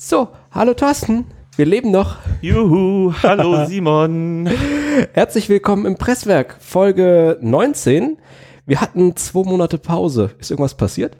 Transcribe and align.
So, 0.00 0.28
hallo 0.52 0.74
Thorsten, 0.74 1.24
wir 1.56 1.66
leben 1.66 1.90
noch. 1.90 2.18
Juhu, 2.40 3.12
hallo 3.20 3.64
Simon. 3.66 4.46
Herzlich 5.12 5.48
willkommen 5.48 5.86
im 5.86 5.96
Presswerk, 5.96 6.56
Folge 6.60 7.36
19. 7.40 8.16
Wir 8.64 8.80
hatten 8.80 9.16
zwei 9.16 9.42
Monate 9.42 9.76
Pause. 9.78 10.30
Ist 10.38 10.52
irgendwas 10.52 10.76
passiert? 10.76 11.16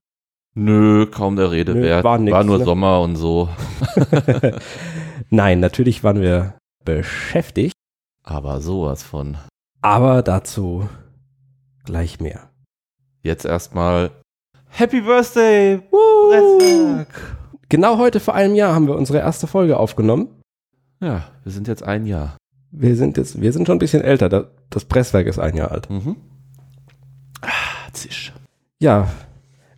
Nö, 0.55 1.07
kaum 1.07 1.35
der 1.35 1.51
Rede 1.51 1.75
Nö, 1.75 1.83
wert. 1.83 2.05
war 2.05 2.19
nix, 2.19 2.33
war 2.33 2.45
nur 2.45 2.59
ne? 2.59 2.65
Sommer 2.65 3.01
und 3.01 3.17
so. 3.17 3.49
Nein, 5.31 5.59
natürlich 5.59 6.05
waren 6.05 6.21
wir 6.21 6.55
beschäftigt, 6.85 7.75
Aber 8.23 8.61
sowas 8.61 9.03
von. 9.03 9.39
aber 9.83 10.23
dazu 10.23 10.89
gleich 11.85 12.21
mehr. 12.21 12.51
Jetzt 13.23 13.45
erstmal 13.45 14.13
Happy 14.69 15.01
Birthday, 15.01 15.81
Woo! 15.91 16.29
Presswerk. 16.31 17.38
Genau 17.69 17.99
heute 17.99 18.21
vor 18.21 18.35
einem 18.35 18.55
Jahr 18.55 18.75
haben 18.75 18.87
wir 18.87 18.97
unsere 18.97 19.19
erste 19.19 19.47
Folge 19.47 19.77
aufgenommen. 19.79 20.29
Ja, 21.01 21.25
wir 21.45 21.53
sind 21.53 21.69
jetzt 21.69 21.83
ein 21.83 22.07
Jahr. 22.07 22.37
Wir 22.71 22.97
sind 22.97 23.17
jetzt, 23.17 23.41
wir 23.41 23.53
sind 23.53 23.67
schon 23.67 23.77
ein 23.77 23.81
bisschen 23.81 24.03
älter. 24.03 24.29
Da- 24.29 24.51
Das 24.71 24.85
Presswerk 24.85 25.27
ist 25.27 25.39
ein 25.39 25.57
Jahr 25.57 25.71
alt. 25.71 25.89
Mhm. 25.91 26.17
Ah, 27.41 27.49
zisch. 27.93 28.33
Ja, 28.81 29.09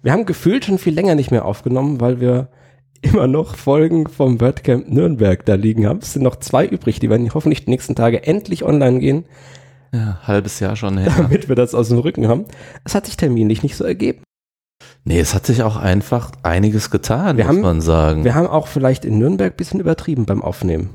wir 0.02 0.12
haben 0.12 0.24
gefühlt 0.26 0.64
schon 0.64 0.78
viel 0.78 0.94
länger 0.94 1.14
nicht 1.14 1.30
mehr 1.30 1.44
aufgenommen, 1.44 2.00
weil 2.00 2.20
wir 2.20 2.48
immer 3.02 3.26
noch 3.26 3.54
Folgen 3.56 4.08
vom 4.08 4.40
WordCamp 4.40 4.88
Nürnberg 4.88 5.44
da 5.46 5.54
liegen 5.54 5.86
haben. 5.86 6.00
Es 6.02 6.12
sind 6.12 6.22
noch 6.22 6.36
zwei 6.36 6.66
übrig, 6.66 7.00
die 7.00 7.08
werden 7.10 7.32
hoffentlich 7.34 7.64
die 7.64 7.70
nächsten 7.70 7.94
Tage 7.94 8.26
endlich 8.26 8.64
online 8.64 8.98
gehen, 8.98 9.24
Ja, 9.92 10.18
halbes 10.22 10.60
Jahr 10.60 10.76
schon 10.76 10.98
her. 10.98 11.12
damit 11.16 11.48
wir 11.48 11.56
das 11.56 11.74
aus 11.74 11.88
dem 11.88 11.98
Rücken 11.98 12.28
haben. 12.28 12.44
Es 12.84 12.94
hat 12.94 13.06
sich 13.06 13.16
terminlich 13.16 13.62
nicht 13.62 13.76
so 13.76 13.84
ergeben. 13.84 14.22
Nee, 15.04 15.18
es 15.20 15.34
hat 15.34 15.46
sich 15.46 15.62
auch 15.62 15.76
einfach 15.76 16.30
einiges 16.42 16.90
getan, 16.90 17.36
Wir 17.36 17.44
muss 17.44 17.54
haben- 17.56 17.62
man 17.62 17.80
sagen. 17.80 18.24
Wir 18.24 18.34
haben 18.34 18.46
auch 18.46 18.66
vielleicht 18.66 19.04
in 19.04 19.18
Nürnberg 19.18 19.52
ein 19.52 19.56
bisschen 19.56 19.80
übertrieben 19.80 20.26
beim 20.26 20.42
Aufnehmen. 20.42 20.90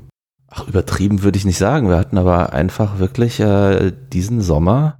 Ach, 0.48 0.66
übertrieben 0.68 1.22
würde 1.22 1.38
ich 1.38 1.44
nicht 1.44 1.58
sagen. 1.58 1.88
Wir 1.88 1.96
hatten 1.98 2.18
aber 2.18 2.52
einfach 2.52 2.98
wirklich 2.98 3.40
äh, 3.40 3.92
diesen 4.12 4.40
Sommer 4.40 4.98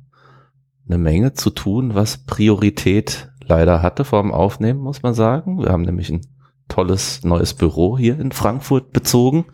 eine 0.89 0.99
Menge 0.99 1.33
zu 1.35 1.51
tun, 1.51 1.95
was 1.95 2.19
Priorität 2.19 3.31
leider 3.45 3.81
hatte 3.83 4.05
vor 4.05 4.23
dem 4.23 4.33
Aufnehmen, 4.33 4.81
muss 4.81 5.03
man 5.03 5.15
sagen. 5.15 5.63
Wir 5.63 5.71
haben 5.71 5.83
nämlich 5.83 6.11
ein 6.11 6.21
tolles 6.69 7.23
neues 7.25 7.55
Büro 7.55 7.97
hier 7.97 8.19
in 8.19 8.33
Frankfurt 8.33 8.93
bezogen. 8.93 9.47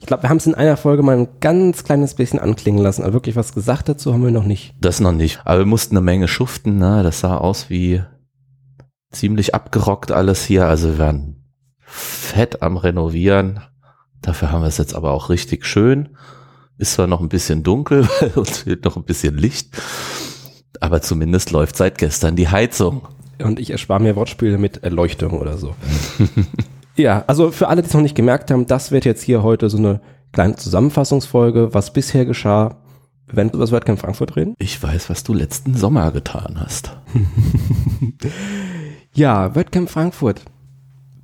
Ich 0.00 0.06
glaube, 0.06 0.22
wir 0.24 0.30
haben 0.30 0.36
es 0.36 0.46
in 0.46 0.54
einer 0.54 0.76
Folge 0.76 1.02
mal 1.02 1.16
ein 1.16 1.28
ganz 1.40 1.82
kleines 1.84 2.14
bisschen 2.14 2.38
anklingen 2.38 2.80
lassen, 2.82 3.02
aber 3.02 3.12
wirklich 3.14 3.34
was 3.36 3.52
gesagt 3.54 3.88
dazu 3.88 4.12
haben 4.12 4.22
wir 4.24 4.30
noch 4.30 4.44
nicht. 4.44 4.74
Das 4.80 5.00
noch 5.00 5.12
nicht. 5.12 5.40
Aber 5.44 5.58
wir 5.60 5.66
mussten 5.66 5.96
eine 5.96 6.04
Menge 6.04 6.28
schuften. 6.28 6.78
Ne? 6.78 7.02
Das 7.02 7.20
sah 7.20 7.36
aus 7.36 7.68
wie 7.70 8.02
ziemlich 9.10 9.54
abgerockt 9.54 10.12
alles 10.12 10.44
hier. 10.44 10.66
Also 10.66 10.88
wir 10.88 10.98
waren 10.98 11.44
fett 11.78 12.62
am 12.62 12.76
Renovieren. 12.76 13.60
Dafür 14.20 14.52
haben 14.52 14.62
wir 14.62 14.68
es 14.68 14.78
jetzt 14.78 14.94
aber 14.94 15.12
auch 15.12 15.30
richtig 15.30 15.64
schön. 15.64 16.10
Ist 16.76 16.92
zwar 16.94 17.06
noch 17.06 17.20
ein 17.20 17.28
bisschen 17.28 17.62
dunkel, 17.62 18.08
weil 18.20 18.30
uns 18.30 18.58
fehlt 18.58 18.84
noch 18.84 18.96
ein 18.96 19.04
bisschen 19.04 19.36
Licht. 19.36 19.70
Aber 20.80 21.02
zumindest 21.02 21.50
läuft 21.50 21.76
seit 21.76 21.98
gestern 21.98 22.36
die 22.36 22.48
Heizung. 22.48 23.08
Und 23.42 23.58
ich 23.58 23.70
erspare 23.70 24.00
mir 24.00 24.16
Wortspiele 24.16 24.58
mit 24.58 24.82
Erleuchtung 24.82 25.40
oder 25.40 25.58
so. 25.58 25.74
ja, 26.96 27.24
also 27.26 27.50
für 27.50 27.68
alle, 27.68 27.82
die 27.82 27.88
es 27.88 27.94
noch 27.94 28.00
nicht 28.00 28.14
gemerkt 28.14 28.50
haben, 28.50 28.66
das 28.66 28.90
wird 28.90 29.04
jetzt 29.04 29.22
hier 29.22 29.42
heute 29.42 29.70
so 29.70 29.78
eine 29.78 30.00
kleine 30.32 30.56
Zusammenfassungsfolge, 30.56 31.72
was 31.72 31.92
bisher 31.92 32.24
geschah. 32.24 32.76
Wir 33.26 33.36
werden 33.36 33.50
über 33.50 33.60
das 33.60 33.72
WordCamp 33.72 34.00
Frankfurt 34.00 34.36
reden. 34.36 34.54
Ich 34.58 34.82
weiß, 34.82 35.10
was 35.10 35.22
du 35.22 35.34
letzten 35.34 35.74
Sommer 35.74 36.10
getan 36.12 36.58
hast. 36.58 36.96
Ja, 39.18 39.52
WordCamp 39.56 39.90
Frankfurt. 39.90 40.42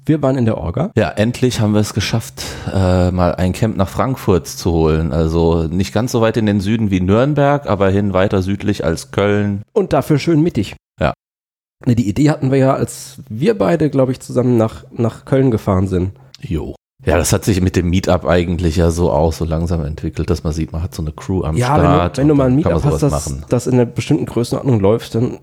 Wir 0.04 0.20
waren 0.20 0.36
in 0.36 0.46
der 0.46 0.58
Orga. 0.58 0.90
Ja, 0.96 1.10
endlich 1.10 1.60
haben 1.60 1.74
wir 1.74 1.80
es 1.80 1.94
geschafft, 1.94 2.42
äh, 2.66 3.12
mal 3.12 3.36
ein 3.36 3.52
Camp 3.52 3.76
nach 3.76 3.88
Frankfurt 3.88 4.48
zu 4.48 4.72
holen. 4.72 5.12
Also 5.12 5.68
nicht 5.68 5.94
ganz 5.94 6.10
so 6.10 6.20
weit 6.20 6.36
in 6.36 6.44
den 6.44 6.58
Süden 6.58 6.90
wie 6.90 7.00
Nürnberg, 7.00 7.68
aber 7.68 7.90
hin 7.90 8.12
weiter 8.12 8.42
südlich 8.42 8.84
als 8.84 9.12
Köln. 9.12 9.62
Und 9.72 9.92
dafür 9.92 10.18
schön 10.18 10.42
mittig. 10.42 10.74
Ja. 11.00 11.12
Ne, 11.86 11.94
Die 11.94 12.08
Idee 12.08 12.30
hatten 12.30 12.50
wir 12.50 12.58
ja, 12.58 12.74
als 12.74 13.18
wir 13.28 13.56
beide, 13.56 13.90
glaube 13.90 14.10
ich, 14.10 14.18
zusammen 14.18 14.56
nach, 14.56 14.82
nach 14.90 15.24
Köln 15.24 15.52
gefahren 15.52 15.86
sind. 15.86 16.14
Jo. 16.40 16.74
Ja, 17.06 17.16
das 17.16 17.32
hat 17.32 17.44
sich 17.44 17.60
mit 17.60 17.76
dem 17.76 17.90
Meetup 17.90 18.24
eigentlich 18.24 18.74
ja 18.74 18.90
so 18.90 19.12
auch 19.12 19.32
so 19.32 19.44
langsam 19.44 19.84
entwickelt, 19.84 20.30
dass 20.30 20.42
man 20.42 20.52
sieht, 20.52 20.72
man 20.72 20.82
hat 20.82 20.96
so 20.96 21.02
eine 21.02 21.12
Crew 21.12 21.44
am 21.44 21.56
ja, 21.56 21.76
wenn 21.76 21.84
Start. 21.84 22.16
du, 22.16 22.20
wenn 22.22 22.26
du 22.28 22.32
und 22.32 22.38
mal 22.38 22.46
ein 22.48 22.56
Meetup 22.56 22.82
hast, 22.82 23.02
das, 23.04 23.12
machen. 23.12 23.44
das 23.50 23.68
in 23.68 23.74
einer 23.74 23.86
bestimmten 23.86 24.26
Größenordnung 24.26 24.80
läuft, 24.80 25.14
dann 25.14 25.38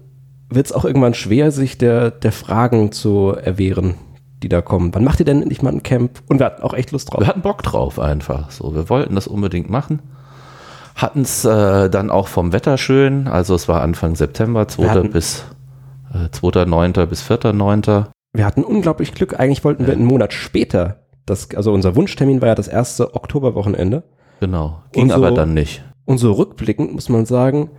wird 0.52 0.66
es 0.68 0.72
auch 0.74 0.86
irgendwann 0.86 1.14
schwer, 1.14 1.52
sich 1.52 1.78
der, 1.78 2.12
der 2.12 2.32
Fragen 2.32 2.92
zu 2.92 3.30
erwehren, 3.42 3.96
die 4.44 4.50
da 4.50 4.62
kommen. 4.62 4.94
Wann 4.94 5.04
macht 5.04 5.20
ihr 5.20 5.26
denn 5.26 5.42
endlich 5.42 5.62
mal 5.62 5.72
ein 5.72 5.84
Camp? 5.84 6.22
Und 6.28 6.40
wir 6.40 6.46
hatten 6.46 6.62
auch 6.64 6.74
echt 6.74 6.92
Lust 6.92 7.12
drauf. 7.12 7.20
Wir 7.22 7.28
hatten 7.28 7.42
Bock 7.42 7.64
drauf 7.64 8.00
einfach. 8.00 8.52
So, 8.52 8.76
wir 8.76 8.90
wollten 8.90 9.16
das 9.16 9.28
unbedingt 9.28 9.70
machen. 9.70 10.02
Hatten 10.96 11.22
es 11.22 11.46
äh, 11.46 11.90
dann 11.90 12.10
auch 12.10 12.28
vom 12.28 12.52
Wetter 12.54 12.78
schön. 12.78 13.28
Also 13.28 13.56
es 13.56 13.68
war 13.68 13.82
Anfang 13.82 14.16
September, 14.16 14.68
2. 14.68 14.90
hatten- 14.90 15.12
bis 15.12 15.46
äh, 16.14 16.28
2.9. 16.28 17.06
bis 17.06 17.24
4.9. 17.24 18.06
Wir 18.34 18.46
hatten 18.46 18.64
unglaublich 18.64 19.14
Glück. 19.14 19.40
Eigentlich 19.40 19.64
wollten 19.64 19.88
wir 19.88 19.94
einen 19.94 20.06
Monat 20.06 20.34
später, 20.34 20.98
das, 21.26 21.50
also 21.56 21.74
unser 21.74 21.96
Wunschtermin 21.96 22.42
war 22.42 22.50
ja 22.50 22.56
das 22.56 22.68
erste 22.68 23.14
Oktoberwochenende. 23.16 24.04
Genau. 24.42 24.82
Ging 24.92 25.10
so- 25.10 25.16
aber 25.16 25.32
dann 25.32 25.54
nicht. 25.54 25.84
Und 26.06 26.18
so 26.18 26.34
rückblickend 26.34 26.94
muss 26.94 27.10
man 27.10 27.26
sagen, 27.26 27.70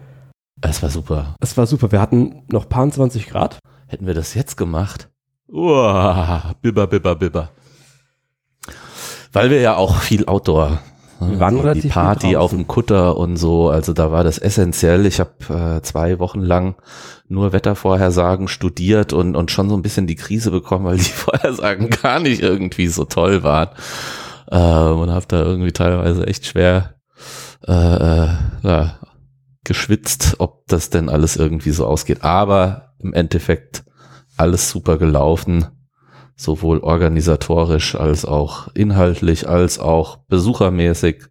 Es 0.62 0.82
war 0.82 0.90
super. 0.90 1.34
es 1.40 1.56
war 1.56 1.66
super. 1.66 1.92
Wir 1.92 2.00
hatten 2.00 2.44
noch 2.50 2.68
paar 2.68 2.88
20 2.88 3.28
Grad. 3.28 3.58
Hätten 3.88 4.06
wir 4.06 4.14
das 4.14 4.34
jetzt 4.34 4.56
gemacht? 4.56 5.10
Uah, 5.48 6.54
bibber, 6.62 6.86
bibber, 6.86 7.14
bibber. 7.16 7.50
Weil 9.32 9.50
wir 9.50 9.60
ja 9.60 9.76
auch 9.76 9.96
viel 9.96 10.24
Outdoor. 10.26 10.78
ne, 11.20 11.32
Wir 11.32 11.40
waren 11.40 11.56
die 11.56 11.60
relativ 11.60 11.82
viel 11.82 11.90
Party 11.90 12.36
auf 12.36 12.50
dem 12.50 12.66
Kutter 12.66 13.16
und 13.16 13.36
so, 13.36 13.70
also 13.70 13.92
da 13.92 14.12
war 14.12 14.24
das 14.24 14.38
essentiell. 14.38 15.04
Ich 15.04 15.20
habe 15.20 15.76
äh, 15.78 15.82
zwei 15.82 16.18
Wochen 16.20 16.40
lang 16.40 16.76
nur 17.28 17.52
Wettervorhersagen 17.52 18.48
studiert 18.48 19.12
und, 19.12 19.36
und 19.36 19.50
schon 19.50 19.68
so 19.68 19.76
ein 19.76 19.82
bisschen 19.82 20.06
die 20.06 20.16
Krise 20.16 20.50
bekommen, 20.50 20.84
weil 20.84 20.96
die 20.96 21.02
Vorhersagen 21.02 21.90
gar 21.90 22.20
nicht 22.20 22.40
irgendwie 22.40 22.86
so 22.86 23.04
toll 23.04 23.42
waren. 23.42 23.70
Äh, 24.50 24.56
und 24.58 25.10
habe 25.10 25.26
da 25.28 25.42
irgendwie 25.42 25.72
teilweise 25.72 26.26
echt 26.26 26.46
schwer 26.46 26.94
äh, 27.66 27.72
äh, 27.72 28.28
ja, 28.62 28.98
geschwitzt, 29.64 30.36
ob 30.38 30.66
das 30.66 30.90
denn 30.90 31.08
alles 31.08 31.36
irgendwie 31.36 31.70
so 31.70 31.86
ausgeht. 31.86 32.22
Aber 32.24 32.94
im 32.98 33.12
Endeffekt 33.14 33.84
alles 34.36 34.70
super 34.70 34.98
gelaufen, 34.98 35.66
sowohl 36.36 36.78
organisatorisch 36.78 37.94
als 37.94 38.24
auch 38.24 38.68
inhaltlich, 38.74 39.48
als 39.48 39.78
auch 39.78 40.18
besuchermäßig 40.28 41.22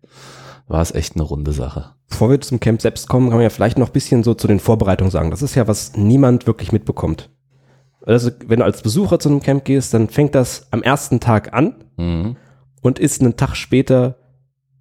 war 0.68 0.82
es 0.82 0.94
echt 0.94 1.16
eine 1.16 1.24
runde 1.24 1.52
Sache. 1.52 1.92
Bevor 2.10 2.30
wir 2.30 2.40
zum 2.42 2.60
Camp 2.60 2.82
selbst 2.82 3.10
kommen, 3.10 3.28
kann 3.30 3.38
man 3.38 3.44
ja 3.44 3.50
vielleicht 3.50 3.78
noch 3.78 3.88
ein 3.88 3.94
bisschen 3.94 4.24
so 4.24 4.34
zu 4.34 4.48
den 4.48 4.60
Vorbereitungen 4.60 5.12
sagen. 5.12 5.32
Das 5.32 5.42
ist 5.42 5.56
ja, 5.56 5.68
was 5.68 5.96
niemand 5.96 6.48
wirklich 6.48 6.72
mitbekommt. 6.72 7.30
Also, 8.06 8.32
wenn 8.48 8.60
du 8.60 8.66
als 8.66 8.82
Besucher 8.82 9.20
zu 9.20 9.30
einem 9.30 9.42
Camp 9.42 9.64
gehst, 9.66 9.94
dann 9.94 10.08
fängt 10.10 10.34
das 10.36 10.68
am 10.72 10.82
ersten 10.82 11.20
Tag 11.20 11.54
an 11.54 11.84
Mhm. 11.98 12.36
und 12.82 13.00
ist 13.00 13.22
einen 13.22 13.38
Tag 13.38 13.56
später 13.56 14.18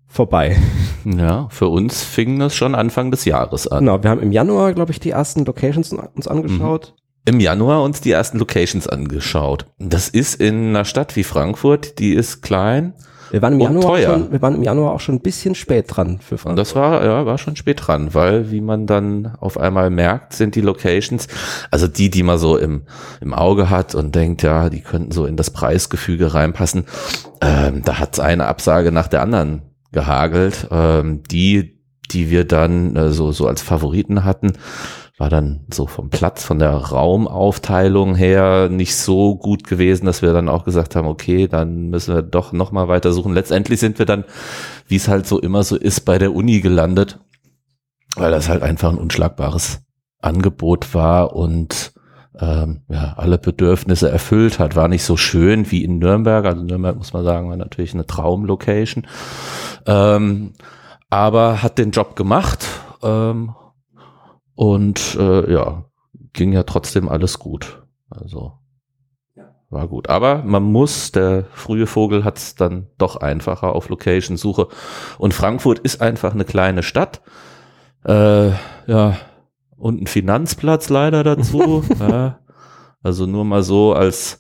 vorbei. 0.07 0.57
Ja, 1.05 1.49
für 1.51 1.69
uns 1.69 2.03
fing 2.03 2.39
das 2.39 2.55
schon 2.55 2.75
Anfang 2.75 3.11
des 3.11 3.25
Jahres 3.25 3.67
an. 3.69 3.81
Genau, 3.81 4.03
wir 4.03 4.11
haben 4.11 4.21
im 4.21 4.33
Januar, 4.33 4.73
glaube 4.75 4.93
ich, 4.93 5.01
die 5.01 5.11
ersten 5.11 5.45
Locations 5.45 5.93
uns 5.93 6.29
angeschaut. 6.29 6.95
Im 7.27 7.39
Januar 7.41 7.83
uns 7.83 8.01
die 8.01 8.11
ersten 8.13 8.39
Locations 8.39 8.87
angeschaut. 8.89 9.67
Das 9.79 10.09
ist 10.09 10.41
in 10.41 10.69
einer 10.71 10.85
Stadt 10.85 11.17
wie 11.17 11.25
Frankfurt, 11.25 11.99
die 11.99 12.15
ist 12.15 12.43
klein. 12.43 12.95
Wir 13.31 13.43
waren 13.43 13.53
im 13.53 13.61
Und 13.61 13.67
Januar 13.75 13.83
teuer. 13.85 14.11
schon, 14.15 14.33
wir 14.33 14.43
waren 14.43 14.55
im 14.57 14.63
Januar 14.65 14.93
auch 14.93 14.99
schon 15.01 15.15
ein 15.17 15.21
bisschen 15.21 15.55
spät 15.55 15.85
dran 15.89 16.19
für 16.19 16.35
Und 16.35 16.39
Frankfurt. 16.41 16.59
das 16.59 16.75
war, 16.75 17.05
ja, 17.05 17.27
war 17.27 17.39
schon 17.39 17.55
spät 17.55 17.87
dran, 17.87 18.13
weil, 18.13 18.51
wie 18.51 18.61
man 18.61 18.87
dann 18.89 19.37
auf 19.39 19.57
einmal 19.57 19.89
merkt, 19.91 20.33
sind 20.33 20.57
die 20.57 20.63
Locations, 20.63 21.29
also 21.71 21.87
die, 21.87 22.11
die 22.11 22.25
man 22.25 22.39
so 22.39 22.57
im, 22.57 22.83
im 23.21 23.33
Auge 23.33 23.71
hat 23.71 23.95
und 23.95 24.15
denkt, 24.17 24.43
ja, 24.43 24.69
die 24.69 24.81
könnten 24.81 25.13
so 25.13 25.27
in 25.27 25.37
das 25.37 25.51
Preisgefüge 25.51 26.35
reinpassen, 26.35 26.87
ähm, 27.41 27.83
da 27.85 28.01
hat 28.01 28.19
eine 28.19 28.47
Absage 28.47 28.91
nach 28.91 29.07
der 29.07 29.23
anderen 29.23 29.63
gehagelt. 29.93 30.69
Ähm, 30.71 31.23
die, 31.31 31.81
die 32.11 32.31
wir 32.31 32.45
dann 32.45 32.97
äh, 32.97 33.11
so, 33.11 33.33
so 33.33 33.47
als 33.47 33.63
Favoriten 33.63 34.25
hatten, 34.25 34.53
war 35.21 35.29
dann 35.29 35.67
so 35.73 35.87
vom 35.87 36.09
Platz, 36.09 36.43
von 36.45 36.59
der 36.59 36.73
Raumaufteilung 36.73 38.15
her 38.15 38.71
nicht 38.71 38.97
so 38.97 39.37
gut 39.37 39.65
gewesen, 39.65 40.07
dass 40.07 40.23
wir 40.23 40.33
dann 40.33 40.49
auch 40.49 40.65
gesagt 40.65 40.97
haben, 40.97 41.07
okay, 41.07 41.47
dann 41.47 41.91
müssen 41.91 42.15
wir 42.15 42.23
doch 42.23 42.53
noch 42.53 42.73
mal 42.73 42.89
weiter 42.89 43.13
suchen. 43.13 43.35
Letztendlich 43.35 43.81
sind 43.81 43.99
wir 43.99 44.07
dann, 44.07 44.25
wie 44.89 44.97
es 44.97 45.09
halt 45.09 45.27
so 45.27 45.39
immer 45.39 45.63
so 45.63 45.77
ist, 45.77 46.07
bei 46.07 46.17
der 46.17 46.35
Uni 46.35 46.61
gelandet, 46.61 47.19
weil 48.17 48.31
das 48.31 48.49
halt 48.49 48.63
einfach 48.63 48.91
ein 48.91 48.99
unschlagbares 48.99 49.83
Angebot 50.23 50.95
war 50.95 51.37
und 51.37 51.93
ähm, 52.41 52.81
ja, 52.89 53.15
alle 53.17 53.37
Bedürfnisse 53.39 54.11
erfüllt 54.11 54.59
hat. 54.59 54.75
War 54.75 54.89
nicht 54.89 55.05
so 55.05 55.19
schön 55.19 55.71
wie 55.71 55.85
in 55.85 55.99
Nürnberg. 55.99 56.47
Also 56.47 56.63
Nürnberg 56.63 56.97
muss 56.97 57.13
man 57.13 57.25
sagen, 57.25 57.51
war 57.51 57.57
natürlich 57.57 57.93
eine 57.93 58.07
Traumlocation. 58.07 59.07
Ähm, 59.87 60.53
aber 61.09 61.63
hat 61.63 61.79
den 61.79 61.91
Job 61.91 62.17
gemacht 62.17 62.67
ähm, 63.03 63.55
und 64.55 65.17
äh, 65.19 65.53
ja, 65.53 65.85
ging 66.33 66.53
ja 66.53 66.63
trotzdem 66.63 67.09
alles 67.09 67.39
gut. 67.39 67.83
Also 68.09 68.61
war 69.71 69.87
gut. 69.87 70.09
Aber 70.09 70.43
man 70.43 70.65
muss, 70.65 71.13
der 71.13 71.45
frühe 71.53 71.87
Vogel 71.87 72.25
hat 72.25 72.39
es 72.39 72.57
dann 72.57 72.89
doch 72.99 73.17
einfacher 73.17 73.73
auf 73.75 73.89
Location-Suche. 73.89 74.67
Und 75.19 75.33
Frankfurt 75.33 75.79
ist 75.79 76.03
einfach 76.03 76.35
eine 76.35 76.45
kleine 76.45 76.83
Stadt. 76.83 77.23
Äh, 78.05 78.51
ja, 78.87 79.17
und 79.77 80.03
ein 80.03 80.07
Finanzplatz 80.09 80.89
leider 80.89 81.23
dazu. 81.23 81.85
ja. 82.01 82.41
Also 83.03 83.27
nur 83.27 83.45
mal 83.45 83.63
so 83.63 83.95
als 83.95 84.40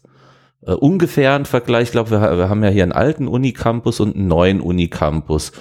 äh, 0.66 0.72
ungefähren 0.72 1.44
Vergleich. 1.44 1.84
Ich 1.84 1.92
glaube, 1.92 2.10
wir, 2.10 2.20
wir 2.38 2.48
haben 2.48 2.62
ja 2.62 2.70
hier 2.70 2.82
einen 2.82 2.92
alten 2.92 3.28
Unicampus 3.28 4.00
und 4.00 4.16
einen 4.16 4.28
neuen 4.28 4.60
Unicampus. 4.60 5.52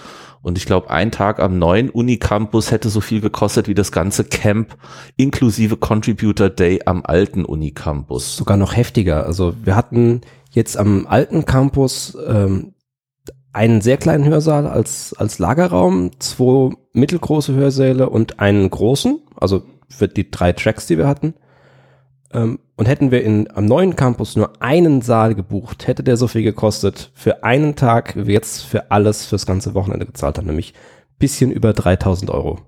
Und 0.41 0.57
ich 0.57 0.65
glaube, 0.65 0.89
ein 0.89 1.11
Tag 1.11 1.39
am 1.39 1.59
neuen 1.59 1.89
Unicampus 1.89 2.71
hätte 2.71 2.89
so 2.89 3.01
viel 3.01 3.19
gekostet 3.19 3.67
wie 3.67 3.73
das 3.73 3.91
ganze 3.91 4.23
Camp 4.23 4.77
inklusive 5.17 5.75
Contributor 5.75 6.49
Day 6.49 6.81
am 6.85 7.01
alten 7.03 7.43
Unicampus. 7.43 8.37
Sogar 8.37 8.55
noch 8.55 8.75
heftiger. 8.75 9.25
Also 9.25 9.53
wir 9.63 9.75
hatten 9.75 10.21
jetzt 10.51 10.77
am 10.77 11.07
alten 11.07 11.45
Campus 11.45 12.17
ähm, 12.25 12.73
einen 13.51 13.81
sehr 13.81 13.97
kleinen 13.97 14.25
Hörsaal 14.25 14.67
als, 14.67 15.13
als 15.17 15.39
Lagerraum, 15.39 16.11
zwei 16.19 16.73
mittelgroße 16.93 17.53
Hörsäle 17.53 18.09
und 18.09 18.39
einen 18.39 18.69
großen, 18.69 19.19
also 19.35 19.63
für 19.89 20.07
die 20.07 20.31
drei 20.31 20.53
Tracks, 20.53 20.87
die 20.87 20.97
wir 20.97 21.07
hatten. 21.07 21.33
Ähm, 22.31 22.59
und 22.75 22.87
hätten 22.87 23.11
wir 23.11 23.23
in, 23.23 23.49
am 23.55 23.65
neuen 23.65 23.95
Campus 23.95 24.35
nur 24.35 24.61
einen 24.61 25.01
Saal 25.01 25.35
gebucht, 25.35 25.87
hätte 25.87 26.03
der 26.03 26.17
so 26.17 26.27
viel 26.27 26.43
gekostet 26.43 27.11
für 27.13 27.43
einen 27.43 27.75
Tag, 27.75 28.15
wie 28.15 28.27
wir 28.27 28.33
jetzt 28.33 28.63
für 28.63 28.91
alles 28.91 29.25
fürs 29.25 29.45
ganze 29.45 29.73
Wochenende 29.73 30.05
gezahlt 30.05 30.37
haben, 30.37 30.47
nämlich 30.47 30.73
bisschen 31.17 31.51
über 31.51 31.73
3000 31.73 32.31
Euro. 32.31 32.61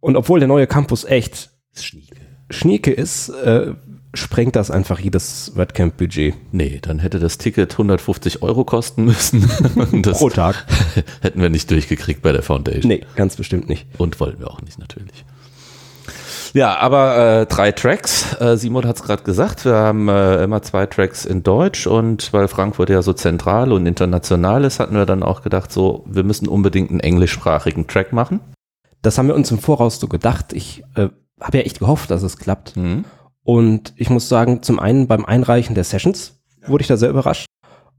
Und 0.00 0.16
obwohl 0.16 0.40
der 0.40 0.48
neue 0.48 0.66
Campus 0.66 1.04
echt 1.04 1.50
Schnieke. 1.74 2.16
schnieke 2.50 2.90
ist, 2.90 3.28
äh, 3.28 3.74
sprengt 4.14 4.56
das 4.56 4.70
einfach 4.70 4.98
jedes 4.98 5.52
WordCamp-Budget. 5.54 6.34
Nee, 6.52 6.78
dann 6.82 6.98
hätte 6.98 7.20
das 7.20 7.38
Ticket 7.38 7.72
150 7.72 8.42
Euro 8.42 8.64
kosten 8.64 9.04
müssen. 9.04 9.42
Pro 10.02 10.30
Tag. 10.30 10.66
hätten 11.20 11.40
wir 11.40 11.50
nicht 11.50 11.70
durchgekriegt 11.70 12.22
bei 12.22 12.32
der 12.32 12.42
Foundation. 12.42 12.88
Nee, 12.88 13.04
ganz 13.14 13.36
bestimmt 13.36 13.68
nicht. 13.68 13.86
Und 13.98 14.18
wollten 14.18 14.40
wir 14.40 14.50
auch 14.50 14.62
nicht, 14.62 14.78
natürlich. 14.78 15.24
Ja, 16.52 16.76
aber 16.78 17.40
äh, 17.40 17.46
drei 17.46 17.72
Tracks. 17.72 18.36
Äh, 18.40 18.56
Simon 18.56 18.86
hat 18.86 18.96
es 18.96 19.02
gerade 19.02 19.22
gesagt, 19.22 19.64
wir 19.64 19.74
haben 19.74 20.08
äh, 20.08 20.42
immer 20.42 20.62
zwei 20.62 20.86
Tracks 20.86 21.24
in 21.24 21.42
Deutsch 21.42 21.86
und 21.86 22.32
weil 22.32 22.48
Frankfurt 22.48 22.90
ja 22.90 23.02
so 23.02 23.12
zentral 23.12 23.72
und 23.72 23.86
international 23.86 24.64
ist, 24.64 24.80
hatten 24.80 24.94
wir 24.94 25.06
dann 25.06 25.22
auch 25.22 25.42
gedacht, 25.42 25.70
so, 25.70 26.04
wir 26.06 26.24
müssen 26.24 26.48
unbedingt 26.48 26.90
einen 26.90 27.00
englischsprachigen 27.00 27.86
Track 27.86 28.12
machen. 28.12 28.40
Das 29.02 29.16
haben 29.16 29.28
wir 29.28 29.34
uns 29.34 29.50
im 29.50 29.58
Voraus 29.58 30.00
so 30.00 30.08
gedacht. 30.08 30.52
Ich 30.52 30.82
äh, 30.94 31.08
habe 31.40 31.58
ja 31.58 31.64
echt 31.64 31.78
gehofft, 31.78 32.10
dass 32.10 32.22
es 32.22 32.36
klappt. 32.36 32.76
Mhm. 32.76 33.04
Und 33.42 33.94
ich 33.96 34.10
muss 34.10 34.28
sagen, 34.28 34.62
zum 34.62 34.78
einen 34.78 35.06
beim 35.06 35.24
Einreichen 35.24 35.74
der 35.74 35.84
Sessions 35.84 36.40
wurde 36.66 36.82
ich 36.82 36.88
da 36.88 36.96
sehr 36.96 37.10
überrascht. 37.10 37.46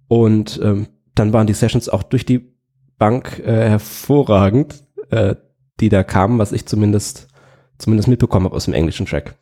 Und 0.07 0.59
ähm, 0.61 0.87
dann 1.15 1.33
waren 1.33 1.47
die 1.47 1.53
Sessions 1.53 1.89
auch 1.89 2.03
durch 2.03 2.25
die 2.25 2.53
Bank 2.97 3.39
äh, 3.39 3.69
hervorragend, 3.69 4.83
äh, 5.09 5.35
die 5.79 5.89
da 5.89 6.03
kamen, 6.03 6.37
was 6.37 6.51
ich 6.51 6.67
zumindest 6.67 7.30
zumindest 7.81 8.07
mitbekommen 8.07 8.45
habe 8.45 8.55
aus 8.55 8.65
dem 8.65 8.73
englischen 8.73 9.05
Track. 9.05 9.35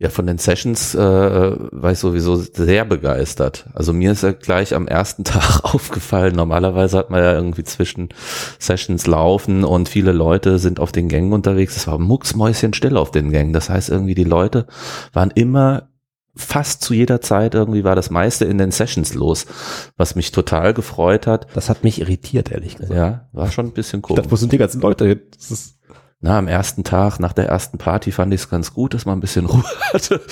Ja, 0.00 0.08
von 0.10 0.26
den 0.26 0.38
Sessions 0.38 0.96
äh, 0.96 0.98
war 0.98 1.92
ich 1.92 2.00
sowieso 2.00 2.34
sehr 2.34 2.84
begeistert. 2.84 3.66
Also 3.74 3.92
mir 3.92 4.10
ist 4.10 4.24
ja 4.24 4.32
gleich 4.32 4.74
am 4.74 4.88
ersten 4.88 5.22
Tag 5.24 5.62
aufgefallen. 5.62 6.34
Normalerweise 6.34 6.98
hat 6.98 7.10
man 7.10 7.22
ja 7.22 7.32
irgendwie 7.32 7.62
zwischen 7.62 8.08
Sessions 8.58 9.06
laufen 9.06 9.62
und 9.62 9.88
viele 9.88 10.10
Leute 10.10 10.58
sind 10.58 10.80
auf 10.80 10.90
den 10.90 11.08
Gängen 11.08 11.32
unterwegs. 11.32 11.76
Es 11.76 11.86
war 11.86 11.98
mucksmäuschenstill 11.98 12.96
auf 12.96 13.12
den 13.12 13.30
Gängen. 13.30 13.52
Das 13.52 13.70
heißt 13.70 13.88
irgendwie 13.88 14.16
die 14.16 14.24
Leute 14.24 14.66
waren 15.12 15.30
immer 15.30 15.88
fast 16.36 16.82
zu 16.82 16.94
jeder 16.94 17.20
Zeit 17.20 17.54
irgendwie 17.54 17.84
war 17.84 17.94
das 17.94 18.10
meiste 18.10 18.44
in 18.44 18.58
den 18.58 18.72
Sessions 18.72 19.14
los, 19.14 19.46
was 19.96 20.16
mich 20.16 20.32
total 20.32 20.74
gefreut 20.74 21.28
hat. 21.28 21.46
Das 21.54 21.70
hat 21.70 21.84
mich 21.84 22.00
irritiert, 22.00 22.50
ehrlich 22.50 22.76
gesagt. 22.76 22.98
Ja, 22.98 23.28
war 23.32 23.52
schon 23.52 23.66
ein 23.66 23.72
bisschen 23.72 24.02
komisch. 24.02 24.18
Ich 24.18 24.22
dachte, 24.24 24.32
wo 24.32 24.36
sind 24.36 24.52
die 24.52 24.58
ganzen 24.58 24.80
Leute? 24.80 25.06
hin? 25.06 25.20
Das 25.36 25.52
ist 25.52 25.78
Na, 26.26 26.38
am 26.38 26.48
ersten 26.48 26.84
Tag, 26.84 27.20
nach 27.20 27.34
der 27.34 27.48
ersten 27.50 27.76
Party 27.76 28.10
fand 28.10 28.32
ich 28.32 28.40
es 28.40 28.48
ganz 28.48 28.72
gut, 28.72 28.94
dass 28.94 29.04
man 29.04 29.18
ein 29.18 29.20
bisschen 29.20 29.44
Ruhe 29.44 29.62
hatte 29.92 30.22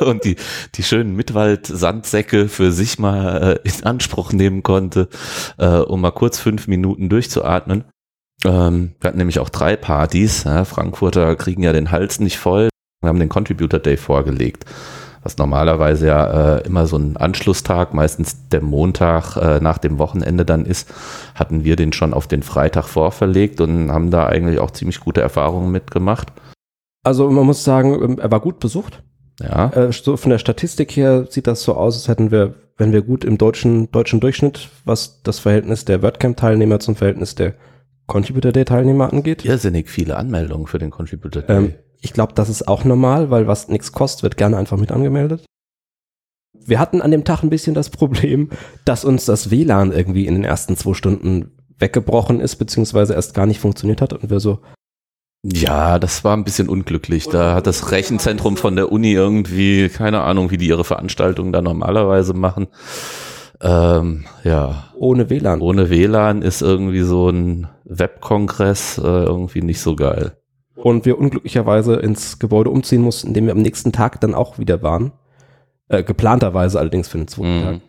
und 0.00 0.24
die, 0.24 0.36
die 0.76 0.82
schönen 0.82 1.14
Mittwald-Sandsäcke 1.14 2.48
für 2.48 2.72
sich 2.72 2.98
mal 2.98 3.60
äh, 3.62 3.68
in 3.68 3.84
Anspruch 3.84 4.32
nehmen 4.32 4.62
konnte, 4.62 5.10
äh, 5.58 5.76
um 5.76 6.00
mal 6.00 6.12
kurz 6.12 6.38
fünf 6.38 6.68
Minuten 6.68 7.10
durchzuatmen. 7.10 7.84
Ähm, 8.46 8.94
wir 8.98 9.08
hatten 9.08 9.18
nämlich 9.18 9.40
auch 9.40 9.50
drei 9.50 9.76
Partys. 9.76 10.44
Ja, 10.44 10.64
Frankfurter 10.64 11.36
kriegen 11.36 11.62
ja 11.62 11.74
den 11.74 11.90
Hals 11.90 12.18
nicht 12.18 12.38
voll. 12.38 12.70
Wir 13.02 13.08
haben 13.08 13.20
den 13.20 13.28
Contributor 13.28 13.78
Day 13.78 13.98
vorgelegt, 13.98 14.64
was 15.22 15.36
normalerweise 15.36 16.06
ja 16.06 16.56
äh, 16.56 16.66
immer 16.66 16.86
so 16.86 16.96
ein 16.96 17.16
Anschlusstag, 17.16 17.94
meistens 17.94 18.48
der 18.48 18.62
Montag 18.62 19.36
äh, 19.36 19.60
nach 19.60 19.78
dem 19.78 19.98
Wochenende 19.98 20.44
dann 20.44 20.64
ist, 20.64 20.92
hatten 21.34 21.64
wir 21.64 21.76
den 21.76 21.92
schon 21.92 22.14
auf 22.14 22.26
den 22.26 22.42
Freitag 22.42 22.86
vorverlegt 22.86 23.60
und 23.60 23.90
haben 23.92 24.10
da 24.10 24.26
eigentlich 24.26 24.58
auch 24.60 24.70
ziemlich 24.70 25.00
gute 25.00 25.20
Erfahrungen 25.20 25.70
mitgemacht. 25.70 26.32
Also 27.02 27.30
man 27.30 27.46
muss 27.46 27.64
sagen, 27.64 28.02
ähm, 28.02 28.18
er 28.18 28.30
war 28.30 28.40
gut 28.40 28.60
besucht. 28.60 29.02
Ja, 29.40 29.70
Äh, 29.70 29.92
so 29.92 30.16
von 30.16 30.30
der 30.30 30.38
Statistik 30.38 30.96
her 30.96 31.26
sieht 31.28 31.46
das 31.46 31.62
so 31.62 31.74
aus, 31.74 31.94
als 31.96 32.08
hätten 32.08 32.30
wir, 32.30 32.54
wenn 32.76 32.92
wir 32.92 33.02
gut 33.02 33.24
im 33.24 33.38
deutschen, 33.38 33.90
deutschen 33.90 34.20
Durchschnitt, 34.20 34.68
was 34.84 35.22
das 35.22 35.38
Verhältnis 35.38 35.84
der 35.84 36.02
WordCamp-Teilnehmer 36.02 36.80
zum 36.80 36.96
Verhältnis 36.96 37.34
der 37.34 37.54
Contributor 38.06 38.52
Day-Teilnehmer 38.52 39.12
angeht. 39.12 39.44
irrsinnig 39.44 39.88
viele 39.88 40.16
Anmeldungen 40.16 40.66
für 40.66 40.78
den 40.78 40.90
Contributor 40.90 41.42
Day. 41.42 41.56
Ähm, 41.56 41.74
ich 42.00 42.12
glaube, 42.12 42.32
das 42.34 42.48
ist 42.48 42.66
auch 42.68 42.84
normal, 42.84 43.30
weil 43.30 43.46
was 43.46 43.68
nichts 43.68 43.92
kostet, 43.92 44.22
wird 44.22 44.36
gerne 44.36 44.56
einfach 44.56 44.78
mit 44.78 44.92
angemeldet. 44.92 45.44
Wir 46.52 46.78
hatten 46.78 47.02
an 47.02 47.10
dem 47.10 47.24
Tag 47.24 47.42
ein 47.42 47.50
bisschen 47.50 47.74
das 47.74 47.90
Problem, 47.90 48.50
dass 48.84 49.04
uns 49.04 49.24
das 49.24 49.50
WLAN 49.50 49.92
irgendwie 49.92 50.26
in 50.26 50.34
den 50.34 50.44
ersten 50.44 50.76
zwei 50.76 50.94
Stunden 50.94 51.52
weggebrochen 51.78 52.40
ist, 52.40 52.56
beziehungsweise 52.56 53.14
erst 53.14 53.34
gar 53.34 53.46
nicht 53.46 53.60
funktioniert 53.60 54.00
hat 54.02 54.12
und 54.12 54.28
wir 54.30 54.40
so, 54.40 54.60
Ja, 55.42 55.98
das 55.98 56.22
war 56.22 56.36
ein 56.36 56.44
bisschen 56.44 56.68
unglücklich. 56.68 57.26
Da 57.28 57.54
hat 57.54 57.66
das 57.66 57.90
Rechenzentrum 57.92 58.56
von 58.58 58.76
der 58.76 58.92
Uni 58.92 59.12
irgendwie, 59.12 59.88
keine 59.88 60.20
Ahnung, 60.20 60.50
wie 60.50 60.58
die 60.58 60.68
ihre 60.68 60.84
Veranstaltungen 60.84 61.52
da 61.52 61.62
normalerweise 61.62 62.34
machen. 62.34 62.68
Ähm, 63.62 64.24
ja, 64.44 64.90
ohne 64.96 65.28
WLAN. 65.30 65.60
ohne 65.60 65.90
WLAN 65.90 66.42
ist 66.42 66.62
irgendwie 66.62 67.02
so 67.02 67.28
ein 67.30 67.68
Webkongress 67.84 68.98
äh, 68.98 69.02
irgendwie 69.02 69.62
nicht 69.62 69.80
so 69.80 69.96
geil. 69.96 70.39
Und 70.82 71.04
wir 71.06 71.18
unglücklicherweise 71.18 71.94
ins 71.96 72.38
Gebäude 72.38 72.70
umziehen 72.70 73.02
mussten, 73.02 73.28
in 73.28 73.34
dem 73.34 73.46
wir 73.46 73.52
am 73.52 73.62
nächsten 73.62 73.92
Tag 73.92 74.20
dann 74.20 74.34
auch 74.34 74.58
wieder 74.58 74.82
waren. 74.82 75.12
Äh, 75.88 76.02
geplanterweise 76.02 76.78
allerdings 76.78 77.08
für 77.08 77.18
den 77.18 77.28
zweiten 77.28 77.58
Mhm. 77.58 77.62
Tag. 77.62 77.80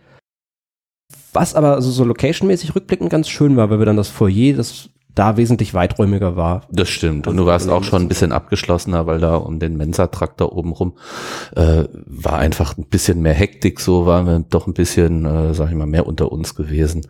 Was 1.33 1.55
aber 1.55 1.75
also 1.75 1.91
so 1.91 2.03
locationmäßig 2.03 2.75
rückblickend 2.75 3.09
ganz 3.09 3.29
schön 3.29 3.55
war, 3.55 3.69
weil 3.69 3.79
wir 3.79 3.85
dann 3.85 3.97
das 3.97 4.09
Foyer, 4.09 4.53
das 4.55 4.89
da 5.13 5.35
wesentlich 5.37 5.73
weiträumiger 5.73 6.35
war. 6.37 6.61
Das 6.71 6.89
stimmt. 6.89 7.27
Und 7.27 7.35
du 7.37 7.45
warst 7.45 7.69
auch 7.69 7.83
schon 7.83 8.01
ein 8.03 8.07
bisschen 8.07 8.31
abgeschlossener, 8.31 9.07
weil 9.07 9.19
da 9.19 9.35
um 9.35 9.59
den 9.59 9.75
Mensa-Trakt 9.75 10.39
da 10.39 10.45
oben 10.45 10.71
rum 10.71 10.93
äh, 11.55 11.83
war 12.05 12.37
einfach 12.37 12.77
ein 12.77 12.85
bisschen 12.85 13.21
mehr 13.21 13.33
Hektik, 13.33 13.81
so 13.81 14.05
waren 14.05 14.25
wir 14.25 14.39
doch 14.49 14.67
ein 14.67 14.73
bisschen, 14.73 15.25
äh, 15.25 15.53
sag 15.53 15.69
ich 15.69 15.75
mal, 15.75 15.85
mehr 15.85 16.07
unter 16.07 16.31
uns 16.31 16.55
gewesen. 16.55 17.01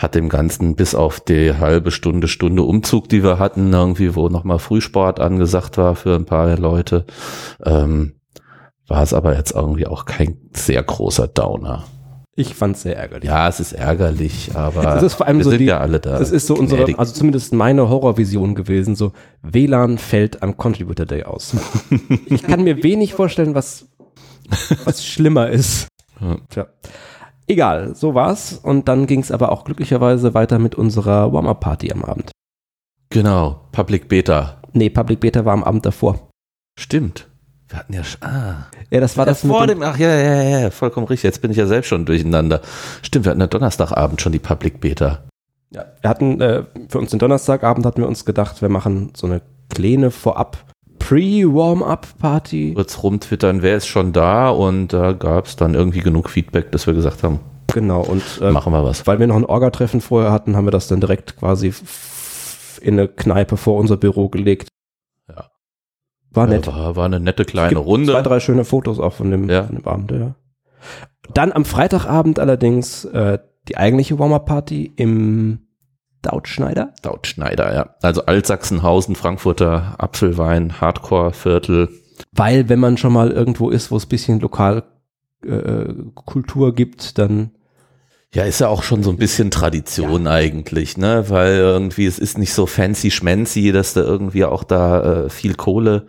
Hat 0.00 0.14
dem 0.14 0.30
Ganzen 0.30 0.76
bis 0.76 0.94
auf 0.94 1.20
die 1.20 1.52
halbe 1.58 1.90
Stunde, 1.90 2.26
Stunde 2.26 2.62
Umzug, 2.62 3.10
die 3.10 3.22
wir 3.22 3.38
hatten, 3.38 3.70
irgendwie, 3.72 4.14
wo 4.16 4.28
nochmal 4.30 4.58
Frühsport 4.58 5.20
angesagt 5.20 5.76
war 5.76 5.94
für 5.94 6.14
ein 6.14 6.24
paar 6.24 6.56
Leute, 6.56 7.04
ähm, 7.66 8.14
war 8.88 9.02
es 9.02 9.12
aber 9.12 9.36
jetzt 9.36 9.52
irgendwie 9.54 9.86
auch 9.86 10.06
kein 10.06 10.38
sehr 10.54 10.82
großer 10.82 11.28
Downer. 11.28 11.84
Ich 12.34 12.54
fand's 12.54 12.80
sehr 12.82 12.96
ärgerlich. 12.96 13.28
Ja, 13.28 13.46
es 13.48 13.60
ist 13.60 13.72
ärgerlich, 13.72 14.52
aber 14.54 14.82
Das 14.82 15.02
ist 15.02 15.14
vor 15.14 15.26
allem 15.26 15.36
wir 15.38 15.44
so 15.44 15.50
sind 15.50 15.58
die- 15.58 15.66
ja 15.66 15.78
alle 15.80 16.00
da. 16.00 16.18
Das 16.18 16.30
ist 16.30 16.46
so 16.46 16.54
unsere, 16.54 16.78
gnädig. 16.84 16.98
also 16.98 17.12
zumindest 17.12 17.52
meine 17.52 17.90
Horrorvision 17.90 18.54
gewesen, 18.54 18.96
so 18.96 19.12
WLAN 19.42 19.98
fällt 19.98 20.42
am 20.42 20.56
Contributor 20.56 21.04
Day 21.04 21.24
aus. 21.24 21.54
ich 22.26 22.42
kann 22.42 22.64
mir 22.64 22.82
wenig 22.82 23.12
vorstellen, 23.12 23.54
was, 23.54 23.86
was 24.86 25.04
schlimmer 25.04 25.50
ist. 25.50 25.88
Ja. 26.20 26.36
Tja. 26.48 26.66
Egal, 27.50 27.96
so 27.96 28.14
war's. 28.14 28.60
Und 28.62 28.86
dann 28.86 29.08
ging's 29.08 29.32
aber 29.32 29.50
auch 29.50 29.64
glücklicherweise 29.64 30.34
weiter 30.34 30.60
mit 30.60 30.76
unserer 30.76 31.32
Warm-Up-Party 31.32 31.90
am 31.90 32.04
Abend. 32.04 32.30
Genau, 33.08 33.62
Public 33.72 34.08
Beta. 34.08 34.60
Nee, 34.72 34.88
Public 34.88 35.18
Beta 35.18 35.44
war 35.44 35.54
am 35.54 35.64
Abend 35.64 35.84
davor. 35.84 36.28
Stimmt. 36.78 37.26
Wir 37.68 37.80
hatten 37.80 37.92
ja, 37.92 38.02
ah, 38.20 38.66
Ja, 38.90 39.00
das 39.00 39.16
war 39.16 39.26
ja, 39.26 39.32
das 39.32 39.40
vor 39.40 39.62
mit 39.62 39.70
dem, 39.70 39.82
ach 39.82 39.98
ja, 39.98 40.14
ja, 40.14 40.42
ja, 40.44 40.58
ja, 40.60 40.70
vollkommen 40.70 41.08
richtig. 41.08 41.24
Jetzt 41.24 41.42
bin 41.42 41.50
ich 41.50 41.56
ja 41.56 41.66
selbst 41.66 41.88
schon 41.88 42.06
durcheinander. 42.06 42.60
Stimmt, 43.02 43.24
wir 43.24 43.30
hatten 43.30 43.40
ja 43.40 43.48
Donnerstagabend 43.48 44.22
schon 44.22 44.30
die 44.30 44.38
Public 44.38 44.80
Beta. 44.80 45.24
Ja, 45.70 45.86
wir 46.00 46.08
hatten, 46.08 46.40
äh, 46.40 46.62
für 46.88 47.00
uns 47.00 47.10
den 47.10 47.18
Donnerstagabend 47.18 47.84
hatten 47.84 48.00
wir 48.00 48.06
uns 48.06 48.24
gedacht, 48.24 48.62
wir 48.62 48.68
machen 48.68 49.10
so 49.16 49.26
eine 49.26 49.42
kleine 49.70 50.12
vorab 50.12 50.66
Pre-Warm-Up-Party. 51.10 52.74
Kurz 52.74 53.02
rumtwittern, 53.02 53.62
wer 53.62 53.76
ist 53.76 53.86
schon 53.88 54.12
da? 54.12 54.48
Und 54.50 54.92
da 54.92 55.12
gab 55.12 55.46
es 55.46 55.56
dann 55.56 55.74
irgendwie 55.74 56.00
genug 56.00 56.30
Feedback, 56.30 56.70
dass 56.72 56.86
wir 56.86 56.94
gesagt 56.94 57.22
haben, 57.24 57.40
Genau, 57.72 58.00
und 58.02 58.22
äh, 58.40 58.50
machen 58.52 58.72
wir 58.72 58.84
was. 58.84 59.06
weil 59.06 59.18
wir 59.20 59.26
noch 59.26 59.36
ein 59.36 59.44
Orga-Treffen 59.44 60.00
vorher 60.00 60.32
hatten, 60.32 60.56
haben 60.56 60.66
wir 60.66 60.70
das 60.72 60.88
dann 60.88 61.00
direkt 61.00 61.36
quasi 61.36 61.72
in 62.80 62.98
eine 62.98 63.08
Kneipe 63.08 63.56
vor 63.56 63.76
unser 63.78 63.96
Büro 63.96 64.28
gelegt. 64.28 64.68
War 66.32 66.46
nett. 66.46 66.66
Ja, 66.66 66.74
war, 66.76 66.94
war 66.96 67.04
eine 67.06 67.18
nette 67.18 67.44
kleine 67.44 67.70
Gibt 67.70 67.84
Runde. 67.86 68.12
Zwei, 68.12 68.22
drei 68.22 68.38
schöne 68.40 68.64
Fotos 68.64 69.00
auch 69.00 69.12
von 69.12 69.32
dem, 69.32 69.48
Ja. 69.50 69.64
von 69.64 69.76
dem 69.76 69.86
Abend, 69.86 70.10
ja. 70.12 70.34
Dann 71.34 71.52
am 71.52 71.64
Freitagabend 71.64 72.38
allerdings 72.38 73.04
äh, 73.04 73.38
die 73.68 73.76
eigentliche 73.76 74.18
Warm-Up-Party 74.20 74.92
im 74.94 75.66
Dautschneider. 76.22 76.94
Laut 77.04 77.26
Schneider, 77.26 77.74
ja. 77.74 77.94
Also 78.02 78.26
Altsachsenhausen, 78.26 79.14
Frankfurter 79.16 79.94
Apfelwein, 79.98 80.80
Hardcore-Viertel. 80.80 81.88
Weil, 82.32 82.68
wenn 82.68 82.80
man 82.80 82.96
schon 82.96 83.12
mal 83.12 83.30
irgendwo 83.30 83.70
ist, 83.70 83.90
wo 83.90 83.96
es 83.96 84.06
ein 84.06 84.10
bisschen 84.10 84.40
Lokalkultur 84.40 84.90
äh, 85.46 85.94
Kultur 86.14 86.74
gibt, 86.74 87.18
dann 87.18 87.52
Ja, 88.32 88.44
ist 88.44 88.60
ja 88.60 88.68
auch 88.68 88.82
schon 88.82 89.02
so 89.02 89.10
ein 89.10 89.16
bisschen 89.16 89.50
Tradition 89.50 90.26
eigentlich, 90.26 90.96
ne? 90.96 91.24
Weil 91.28 91.54
irgendwie 91.56 92.06
es 92.06 92.18
ist 92.18 92.38
nicht 92.38 92.52
so 92.52 92.66
fancy 92.66 93.10
schmancy, 93.10 93.72
dass 93.72 93.94
du 93.94 94.00
irgendwie 94.00 94.44
auch 94.44 94.62
da 94.62 95.24
äh, 95.24 95.30
viel 95.30 95.54
Kohle 95.54 96.06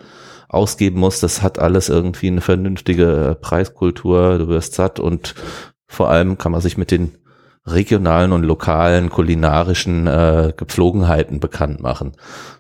ausgeben 0.50 1.00
musst. 1.00 1.24
Das 1.24 1.42
hat 1.42 1.60
alles 1.60 1.90
irgendwie 1.90 2.28
eine 2.28 2.42
vernünftige 2.42 3.30
äh, 3.32 3.36
Preiskultur. 3.36 4.38
Du 4.38 4.50
wirst 4.50 4.76
satt 4.76 5.00
und 5.00 5.34
vor 5.88 6.10
allem 6.10 6.38
kann 6.38 6.52
man 6.52 6.62
sich 6.62 6.78
mit 6.78 6.92
den 6.92 7.14
regionalen 7.66 8.32
und 8.32 8.44
lokalen 8.44 9.10
kulinarischen 9.10 10.08
äh, 10.08 10.54
Gepflogenheiten 10.56 11.40
bekannt 11.40 11.82
machen. 11.82 12.14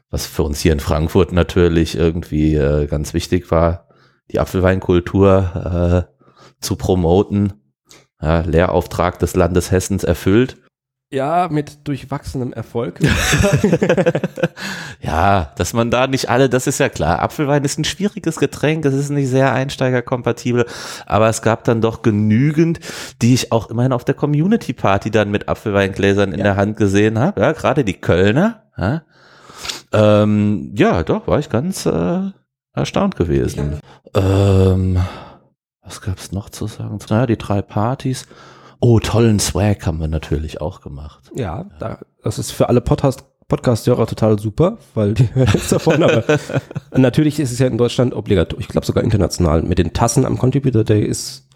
Was 0.09 0.25
für 0.25 0.43
uns 0.43 0.59
hier 0.59 0.73
in 0.73 0.79
Frankfurt 0.79 1.31
natürlich 1.31 1.97
irgendwie 1.97 2.55
äh, 2.55 2.85
ganz 2.87 3.13
wichtig 3.13 3.49
war, 3.49 3.87
die 4.31 4.39
Apfelweinkultur 4.39 6.07
äh, 6.09 6.21
zu 6.59 6.75
promoten. 6.75 7.53
Ja, 8.21 8.41
Lehrauftrag 8.41 9.17
des 9.17 9.35
Landes 9.35 9.71
Hessens 9.71 10.03
erfüllt. 10.03 10.60
Ja, 11.11 11.47
mit 11.51 11.87
durchwachsenem 11.87 12.53
Erfolg. 12.53 12.99
Ja, 15.03 15.51
dass 15.57 15.73
man 15.73 15.89
da 15.89 16.05
nicht 16.07 16.29
alle, 16.29 16.47
das 16.47 16.67
ist 16.67 16.79
ja 16.79 16.87
klar. 16.87 17.21
Apfelwein 17.21 17.63
ist 17.63 17.79
ein 17.79 17.83
schwieriges 17.85 18.37
Getränk, 18.37 18.85
es 18.85 18.93
ist 18.93 19.09
nicht 19.09 19.29
sehr 19.29 19.51
einsteigerkompatibel, 19.51 20.65
aber 21.07 21.27
es 21.27 21.41
gab 21.41 21.63
dann 21.63 21.81
doch 21.81 22.03
genügend, 22.03 22.79
die 23.21 23.33
ich 23.33 23.51
auch 23.51 23.69
immerhin 23.71 23.93
auf 23.93 24.05
der 24.05 24.13
Community 24.15 24.73
Party 24.73 25.09
dann 25.09 25.31
mit 25.31 25.49
Apfelweingläsern 25.49 26.31
in 26.33 26.39
Ja. 26.39 26.43
der 26.45 26.55
Hand 26.55 26.77
gesehen 26.77 27.17
habe. 27.17 27.41
Ja, 27.41 27.51
gerade 27.53 27.83
die 27.83 27.99
Kölner. 27.99 28.63
Ja, 28.77 29.01
ähm, 29.91 30.71
ja 30.75 31.01
doch, 31.03 31.27
war 31.27 31.39
ich 31.39 31.49
ganz 31.49 31.85
äh, 31.87 32.21
erstaunt 32.73 33.15
gewesen. 33.15 33.79
Ähm, 34.15 34.99
was 35.83 36.01
gab's 36.01 36.31
noch 36.31 36.49
zu 36.49 36.67
sagen? 36.67 36.99
Naja, 37.09 37.25
die 37.25 37.37
drei 37.37 37.61
Partys. 37.63 38.27
Oh, 38.83 38.99
tollen 38.99 39.39
Swag 39.39 39.85
haben 39.85 39.99
wir 39.99 40.07
natürlich 40.07 40.59
auch 40.59 40.81
gemacht. 40.81 41.31
ja, 41.35 41.65
da, 41.79 41.99
das 42.23 42.39
ist 42.39 42.51
für 42.51 42.67
alle 42.69 42.81
Podcast 42.81 43.25
Podcast-Hörer 43.47 44.07
total 44.07 44.39
super, 44.39 44.77
weil 44.95 45.13
die 45.13 45.27
hören 45.35 45.49
jetzt 45.53 45.71
davon, 45.71 46.01
aber 46.03 46.23
natürlich 46.95 47.37
ist 47.39 47.51
es 47.51 47.59
ja 47.59 47.67
in 47.67 47.77
Deutschland 47.77 48.13
obligatorisch, 48.13 48.63
ich 48.65 48.69
glaube 48.69 48.85
sogar 48.87 49.03
international, 49.03 49.61
mit 49.63 49.77
den 49.77 49.91
Tassen 49.91 50.25
am 50.25 50.37
Contributor 50.37 50.85
Day 50.85 51.03
ist 51.03 51.47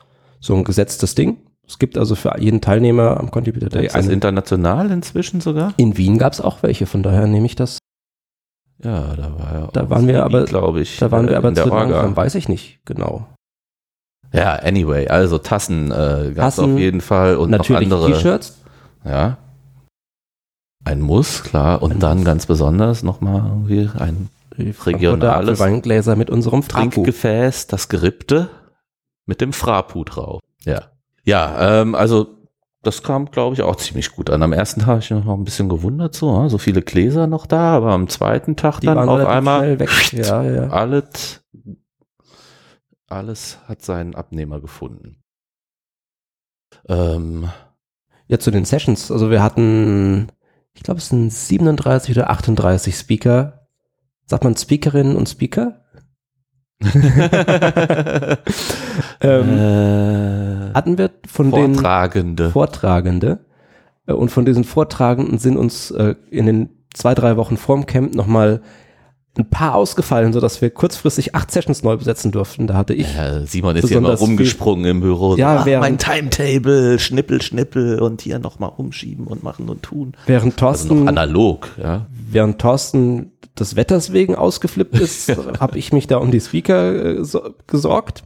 so 0.42 0.54
ein 0.56 0.66
gesetztes 0.66 1.16
Ding. 1.16 1.38
Es 1.66 1.80
gibt 1.80 1.98
also 1.98 2.14
für 2.16 2.36
jeden 2.38 2.60
Teilnehmer 2.62 3.18
am 3.20 3.32
Contributor 3.32 3.70
Day 3.70 3.86
Ist 3.88 3.96
das 3.96 4.08
international 4.10 4.92
inzwischen 4.92 5.40
sogar? 5.42 5.74
In 5.78 5.98
Wien 5.98 6.18
gab 6.18 6.34
es 6.34 6.42
auch 6.42 6.62
welche, 6.64 6.86
von 6.86 7.02
daher 7.02 7.26
nehme 7.28 7.46
ich 7.46 7.56
das. 7.56 7.80
Ja, 8.84 9.16
da 9.16 9.32
war 9.40 9.54
ja 9.54 9.68
Da 9.72 9.84
auch 9.86 9.90
waren 9.90 10.08
wir 10.08 10.24
aber- 10.26 10.44
glaube 10.44 10.82
ich, 10.82 10.98
Da 10.98 11.10
waren 11.12 11.28
äh, 11.28 11.32
wir 11.32 11.38
aber 11.38 11.48
in 11.48 11.56
der 11.56 11.64
zu 11.64 11.72
Orga. 11.72 11.84
langsam, 11.90 12.16
weiß 12.18 12.36
ich 12.36 12.50
nicht 12.50 12.82
genau. 12.86 13.26
Ja, 14.36 14.54
anyway, 14.56 15.08
also 15.08 15.38
Tassen 15.38 15.92
äh, 15.92 16.32
gab 16.36 16.58
auf 16.58 16.78
jeden 16.78 17.02
Fall 17.02 17.38
und 17.38 17.50
Natürlich 17.52 17.88
noch 17.88 18.04
andere. 18.04 18.18
T-Shirts. 18.18 18.62
Ja. 19.04 19.38
Ein 20.84 21.02
Muss, 21.02 21.44
klar. 21.44 21.82
Und 21.82 21.94
Ein 21.94 22.00
dann 22.00 22.18
Muss. 22.20 22.26
ganz 22.26 22.46
besonders 22.46 23.04
nochmal 23.04 23.44
irgendwie 23.48 23.90
ein 23.98 24.30
Regionales. 24.58 25.60
Weingläser 25.60 26.16
mit 26.16 26.30
unserem 26.30 26.64
Frapu. 26.64 26.90
Trinkgefäß, 26.90 27.68
das 27.68 27.90
Gerippte 27.90 28.50
mit 29.26 29.42
dem 29.42 29.54
Frapu 29.54 30.04
drauf. 30.04 30.42
Ja. 30.64 30.84
Ja, 31.24 31.82
ähm, 31.82 31.96
also 31.96 32.28
das 32.84 33.02
kam, 33.02 33.32
glaube 33.32 33.56
ich, 33.56 33.64
auch 33.64 33.76
ziemlich 33.78 34.12
gut 34.12 34.30
an. 34.30 34.44
Am 34.44 34.54
ersten 34.54 34.82
Tag 34.82 34.88
habe 34.90 35.00
ich 35.00 35.10
mich 35.10 35.26
noch 35.26 35.34
ein 35.34 35.44
bisschen 35.44 35.70
gewundert, 35.70 36.14
so, 36.14 36.30
ah, 36.32 36.50
so 36.50 36.60
viele 36.60 36.84
Gläser 36.84 37.26
noch 37.26 37.48
da, 37.48 37.76
aber 37.76 37.92
am 37.94 38.08
zweiten 38.08 38.56
Tag 38.56 38.80
Die 38.80 38.86
dann 38.86 39.10
auf 39.10 39.26
einmal 39.26 39.80
weg. 39.80 39.90
Ja, 40.12 40.44
ja. 40.44 40.70
alles, 40.70 41.42
alles 43.08 43.60
hat 43.68 43.82
seinen 43.82 44.16
Abnehmer 44.16 44.60
gefunden. 44.60 45.18
Ähm, 46.88 47.50
Ja, 48.28 48.40
zu 48.40 48.52
den 48.52 48.66
Sessions. 48.66 49.12
Also 49.12 49.30
wir 49.30 49.44
hatten, 49.44 50.32
ich 50.74 50.84
glaube, 50.84 50.98
es 51.00 51.10
sind 51.10 51.32
37 51.32 52.16
oder 52.18 52.30
38 52.32 52.96
Speaker. 52.96 53.68
Sagt 54.26 54.44
man 54.44 54.58
Speakerinnen 54.58 55.16
und 55.16 55.30
Speaker? 55.30 55.82
ähm, 59.22 59.50
äh, 59.58 60.74
hatten 60.74 60.98
wir 60.98 61.12
von 61.28 61.52
den 61.52 61.76
Vortragende. 61.76 62.50
Vortragende. 62.52 63.46
Äh, 64.08 64.14
Und 64.14 64.30
von 64.30 64.46
diesen 64.46 64.64
Vortragenden 64.64 65.38
sind 65.38 65.58
uns 65.58 65.92
äh, 65.92 66.16
in 66.32 66.48
den 66.48 66.70
zwei, 66.94 67.14
drei 67.14 67.38
Wochen 67.38 67.58
vorm 67.58 67.86
Camp 67.86 68.16
nochmal 68.16 68.62
ein 69.38 69.50
paar 69.50 69.76
ausgefallen, 69.76 70.32
sodass 70.32 70.62
wir 70.62 70.70
kurzfristig 70.70 71.36
acht 71.36 71.52
Sessions 71.52 71.84
neu 71.84 71.98
besetzen 71.98 72.32
durften. 72.32 72.68
Da 72.68 72.76
hatte 72.76 72.94
ich 72.94 73.14
Ja, 73.16 73.46
Simon 73.46 73.76
ist 73.76 73.88
hier 73.90 74.00
viel- 74.00 74.10
rumgesprungen 74.10 74.86
im 74.86 75.02
Büro. 75.02 75.36
Ja, 75.36 75.56
so, 75.56 75.60
ach, 75.62 75.66
während- 75.66 75.82
mein 75.82 75.98
Timetable, 75.98 77.00
Schnippel, 77.00 77.42
Schnippel 77.42 78.00
und 78.00 78.22
hier 78.22 78.40
nochmal 78.40 78.72
umschieben 78.78 79.28
und 79.28 79.44
machen 79.44 79.68
und 79.68 79.84
tun. 79.84 80.14
während 80.26 80.54
Also 80.54 80.58
Thorsten, 80.88 81.00
noch 81.02 81.08
analog, 81.08 81.70
ja. 81.82 82.06
während 82.30 82.60
Thorsten 82.60 83.32
des 83.60 83.76
Wetters 83.76 84.14
wegen 84.14 84.36
ausgeflippt 84.36 84.98
ist, 85.00 85.30
habe 85.60 85.78
ich 85.78 85.92
mich 85.94 86.08
da 86.08 86.18
um 86.18 86.32
die 86.32 86.40
Speaker 86.42 87.20
äh, 87.20 87.24
so, 87.26 87.56
gesorgt. 87.68 88.24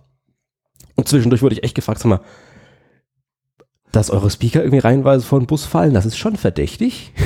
Und 0.95 1.07
zwischendurch 1.07 1.41
wurde 1.41 1.55
ich 1.55 1.63
echt 1.63 1.75
gefragt, 1.75 1.99
sag 2.01 2.09
mal, 2.09 2.19
dass 3.91 4.11
eure 4.11 4.29
Speaker 4.29 4.61
irgendwie 4.61 4.79
reihenweise 4.79 5.25
vor 5.25 5.39
den 5.39 5.47
Bus 5.47 5.65
fallen, 5.65 5.93
das 5.95 6.05
ist 6.05 6.17
schon 6.17 6.35
verdächtig. 6.35 7.13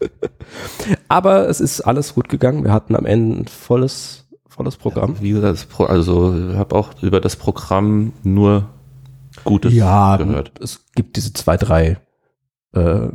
Aber 1.12 1.46
es 1.46 1.60
ist 1.60 1.82
alles 1.82 2.14
gut 2.14 2.30
gegangen. 2.30 2.64
Wir 2.64 2.72
hatten 2.72 2.96
am 2.96 3.04
Ende 3.04 3.42
ein 3.42 3.46
volles, 3.46 4.26
volles 4.48 4.78
Programm. 4.78 5.20
Wie 5.20 5.32
gesagt, 5.32 5.68
Pro, 5.68 5.84
also 5.84 6.34
ich 6.34 6.56
habe 6.56 6.74
auch 6.74 7.02
über 7.02 7.20
das 7.20 7.36
Programm 7.36 8.14
nur 8.22 8.70
Gutes 9.44 9.74
ja, 9.74 10.16
gehört. 10.16 10.52
es 10.60 10.86
gibt 10.94 11.16
diese 11.16 11.34
zwei, 11.34 11.58
drei 11.58 11.98
äh, 12.72 13.08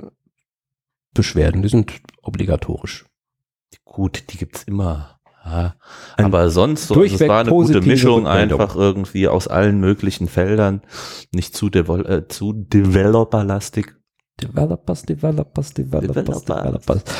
Beschwerden, 1.16 1.63
die 1.63 1.70
sind 1.70 1.92
obligatorisch. 2.22 3.06
Gut, 3.84 4.25
die 4.32 4.38
gibt's 4.38 4.62
immer. 4.62 5.18
Ja. 5.44 5.74
Ein 6.18 6.25
Aber 6.25 6.51
sonst, 6.51 6.89
so, 6.89 7.01
also 7.01 7.16
es 7.16 7.27
war 7.27 7.39
eine 7.39 7.50
gute 7.50 7.82
Mischung 7.82 8.27
einfach 8.27 8.75
irgendwie 8.75 9.27
aus 9.27 9.48
allen 9.48 9.80
möglichen 9.80 10.27
Feldern. 10.27 10.82
Nicht 11.32 11.56
zu, 11.56 11.72
devol 11.72 12.06
äh, 12.06 12.27
zu 12.27 12.54
developerlastig. 12.54 13.97
Developers, 14.41 15.03
Developers, 15.03 15.74
Developers, 15.74 16.44
Developers. 16.46 17.03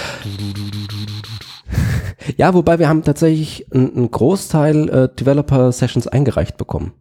Ja, 2.36 2.54
wobei 2.54 2.80
wir 2.80 2.90
haben 2.90 3.04
tatsächlich 3.04 3.72
einen, 3.74 4.10
Großteil 4.12 4.90
äh, 4.90 5.16
Developer-Sessions 5.16 6.08
eingereicht 6.08 6.58
bekommen. 6.58 6.94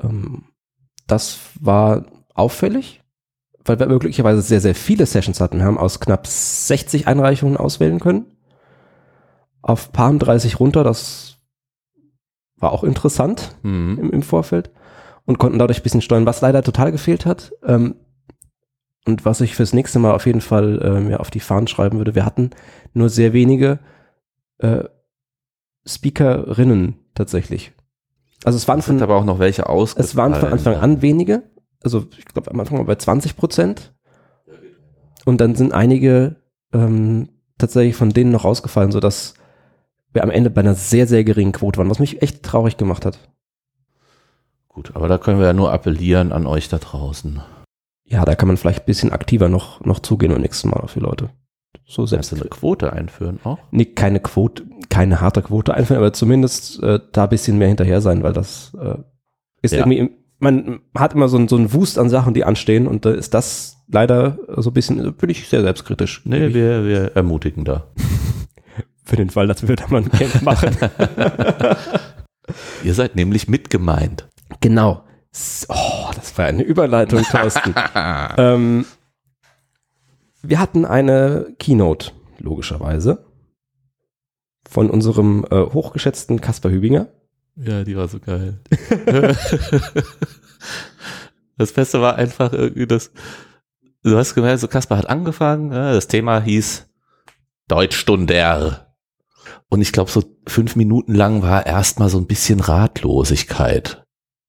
Ähm, 0.00 0.44
das 1.06 1.38
war 1.60 2.04
auffällig, 2.34 3.02
weil 3.64 3.78
wir 3.78 3.86
möglicherweise 3.86 4.42
sehr, 4.42 4.60
sehr 4.60 4.74
viele 4.74 5.06
Sessions 5.06 5.40
hatten. 5.40 5.58
Wir 5.58 5.64
haben 5.64 5.78
aus 5.78 6.00
knapp 6.00 6.26
60 6.26 7.08
Einreichungen 7.08 7.56
auswählen 7.56 7.98
können. 7.98 8.26
Auf 9.62 9.92
Palm 9.92 10.18
30 10.18 10.60
runter, 10.60 10.84
das 10.84 11.38
war 12.56 12.72
auch 12.72 12.84
interessant 12.84 13.56
Mhm. 13.62 13.98
im, 14.00 14.10
im 14.10 14.22
Vorfeld 14.22 14.70
und 15.24 15.38
konnten 15.38 15.58
dadurch 15.58 15.80
ein 15.80 15.84
bisschen 15.84 16.02
steuern, 16.02 16.26
was 16.26 16.40
leider 16.40 16.62
total 16.62 16.92
gefehlt 16.92 17.26
hat. 17.26 17.52
Ähm, 17.66 17.96
und 19.06 19.24
was 19.24 19.40
ich 19.40 19.54
fürs 19.54 19.72
nächste 19.72 19.98
Mal 19.98 20.12
auf 20.12 20.26
jeden 20.26 20.40
Fall 20.40 20.80
äh, 20.80 21.00
mir 21.00 21.20
auf 21.20 21.30
die 21.30 21.40
Fahnen 21.40 21.66
schreiben 21.66 21.98
würde, 21.98 22.14
wir 22.14 22.24
hatten 22.24 22.50
nur 22.94 23.08
sehr 23.08 23.32
wenige 23.32 23.80
äh, 24.58 24.84
Speakerinnen 25.86 26.98
tatsächlich. 27.14 27.72
Also 28.44 28.56
es 28.56 28.68
waren 28.68 28.78
Es 28.78 28.86
von, 28.86 29.02
aber 29.02 29.16
auch 29.16 29.24
noch 29.24 29.38
welche 29.38 29.68
aus. 29.68 29.94
es 29.96 30.16
waren 30.16 30.34
von 30.34 30.52
Anfang 30.52 30.76
an 30.76 31.02
wenige, 31.02 31.42
also 31.82 32.06
ich 32.16 32.24
glaube 32.26 32.50
am 32.50 32.60
Anfang 32.60 32.78
mal 32.78 32.84
bei 32.84 32.96
20 32.96 33.36
Prozent. 33.36 33.92
Und 35.24 35.40
dann 35.40 35.54
sind 35.54 35.72
einige 35.72 36.36
ähm, 36.72 37.28
tatsächlich 37.58 37.94
von 37.94 38.10
denen 38.10 38.32
noch 38.32 38.44
rausgefallen, 38.44 38.90
sodass 38.90 39.34
wir 40.12 40.24
am 40.24 40.30
Ende 40.30 40.50
bei 40.50 40.60
einer 40.60 40.74
sehr, 40.74 41.06
sehr 41.06 41.24
geringen 41.24 41.52
Quote 41.52 41.78
waren, 41.78 41.90
was 41.90 42.00
mich 42.00 42.22
echt 42.22 42.42
traurig 42.42 42.76
gemacht 42.76 43.06
hat. 43.06 43.18
Gut, 44.68 44.92
aber 44.94 45.06
da 45.06 45.18
können 45.18 45.38
wir 45.38 45.46
ja 45.46 45.52
nur 45.52 45.72
appellieren 45.72 46.32
an 46.32 46.46
euch 46.46 46.68
da 46.68 46.78
draußen. 46.78 47.40
Ja, 48.12 48.24
da 48.26 48.34
kann 48.34 48.46
man 48.48 48.56
vielleicht 48.58 48.80
ein 48.80 48.86
bisschen 48.86 49.10
aktiver 49.12 49.48
noch, 49.48 49.80
noch 49.84 49.98
zugehen 50.00 50.32
und 50.32 50.42
nächstes 50.42 50.70
Mal 50.70 50.80
auf 50.80 50.92
die 50.92 51.00
Leute. 51.00 51.30
So 51.86 52.04
Selbst 52.06 52.28
selbst. 52.28 52.42
eine 52.42 52.50
Quote 52.50 52.92
einführen 52.92 53.40
auch. 53.44 53.58
Nee, 53.70 53.86
keine 53.86 54.20
Quote, 54.20 54.64
keine 54.90 55.20
harte 55.20 55.40
Quote 55.42 55.72
einführen, 55.74 55.98
aber 55.98 56.12
zumindest 56.12 56.82
äh, 56.82 57.00
da 57.12 57.24
ein 57.24 57.30
bisschen 57.30 57.56
mehr 57.58 57.68
hinterher 57.68 58.00
sein, 58.02 58.22
weil 58.22 58.32
das 58.34 58.72
äh, 58.80 58.96
ist 59.62 59.72
Ja. 59.72 59.78
irgendwie, 59.86 60.10
man 60.38 60.80
hat 60.94 61.14
immer 61.14 61.28
so, 61.28 61.38
ein- 61.38 61.48
so 61.48 61.56
einen 61.56 61.72
Wust 61.72 61.98
an 61.98 62.08
Sachen, 62.10 62.34
die 62.34 62.44
anstehen 62.44 62.86
und 62.86 63.04
da 63.06 63.10
ist 63.12 63.32
das 63.34 63.78
leider 63.88 64.38
so 64.58 64.70
ein 64.70 64.74
bisschen, 64.74 65.14
bin 65.14 65.30
ich 65.30 65.48
sehr 65.48 65.62
selbstkritisch. 65.62 66.22
Nee, 66.24 66.52
wir, 66.54 66.84
wir 66.84 67.16
ermutigen 67.16 67.64
da. 67.64 67.84
Für 69.04 69.16
den 69.16 69.30
Fall, 69.30 69.46
dass 69.48 69.66
wir 69.66 69.74
da 69.76 69.84
mal 69.88 70.02
ein 70.02 70.10
Camp 70.10 70.42
machen. 70.42 70.76
Ihr 72.84 72.94
seid 72.94 73.16
nämlich 73.16 73.48
mitgemeint. 73.48 74.28
genau. 74.60 75.04
Oh, 75.68 76.10
das 76.14 76.36
war 76.36 76.46
eine 76.46 76.62
Überleitung, 76.62 77.22
Thorsten. 77.22 77.74
ähm, 78.36 78.84
wir 80.42 80.58
hatten 80.58 80.84
eine 80.84 81.54
Keynote, 81.58 82.12
logischerweise, 82.38 83.24
von 84.68 84.90
unserem 84.90 85.46
äh, 85.50 85.60
hochgeschätzten 85.60 86.40
Kaspar 86.40 86.70
Hübinger. 86.70 87.08
Ja, 87.56 87.84
die 87.84 87.96
war 87.96 88.08
so 88.08 88.18
geil. 88.18 88.60
das 91.56 91.72
Beste 91.72 92.00
war 92.00 92.16
einfach 92.16 92.52
irgendwie 92.52 92.86
das, 92.86 93.10
du 94.02 94.16
hast 94.16 94.34
gemerkt, 94.34 94.60
so 94.60 94.68
Kaspar 94.68 94.98
hat 94.98 95.08
angefangen, 95.08 95.72
ja, 95.72 95.92
das 95.92 96.08
Thema 96.08 96.40
hieß 96.40 96.88
Deutschstunder. 97.68 98.94
Und 99.68 99.80
ich 99.80 99.92
glaube, 99.92 100.10
so 100.10 100.22
fünf 100.46 100.76
Minuten 100.76 101.14
lang 101.14 101.42
war 101.42 101.66
erstmal 101.66 102.08
so 102.08 102.18
ein 102.18 102.26
bisschen 102.26 102.60
Ratlosigkeit. 102.60 104.01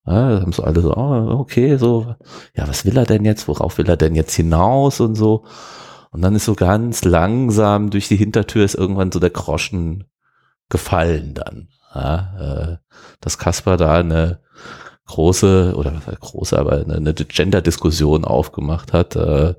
Ja, 0.05 0.41
haben 0.41 0.51
so 0.51 0.63
alle 0.63 0.81
so, 0.81 0.93
oh, 0.95 1.39
okay, 1.39 1.77
so, 1.77 2.15
ja, 2.55 2.67
was 2.67 2.86
will 2.86 2.98
er 2.98 3.05
denn 3.05 3.24
jetzt? 3.24 3.48
Worauf 3.48 3.77
will 3.77 3.88
er 3.88 3.98
denn 3.98 4.15
jetzt 4.15 4.36
hinaus 4.36 5.00
und 5.00 5.15
so? 5.15 5.45
Und 6.12 6.22
dann 6.22 6.36
ist 6.36 6.45
so 6.45 6.55
ganz 6.55 7.05
langsam 7.05 7.89
durch 7.89 8.07
die 8.10 8.17
Hintertür 8.17 8.65
ist 8.65 8.75
irgendwann 8.75 9.12
so 9.12 9.19
der 9.19 9.29
Groschen 9.29 10.05
gefallen 10.69 11.33
dann. 11.33 11.69
Ja, 11.95 12.33
äh, 12.39 12.77
dass 13.22 13.38
Kaspar 13.38 13.77
da 13.77 13.95
eine 13.95 14.39
große 15.05 15.74
oder 15.75 15.93
was 15.95 16.07
heißt 16.07 16.19
große, 16.19 16.57
aber 16.57 16.74
eine, 16.74 16.95
eine 16.95 17.13
Gender-Diskussion 17.13 18.25
aufgemacht 18.25 18.93
hat, 18.93 19.15
äh, 19.15 19.53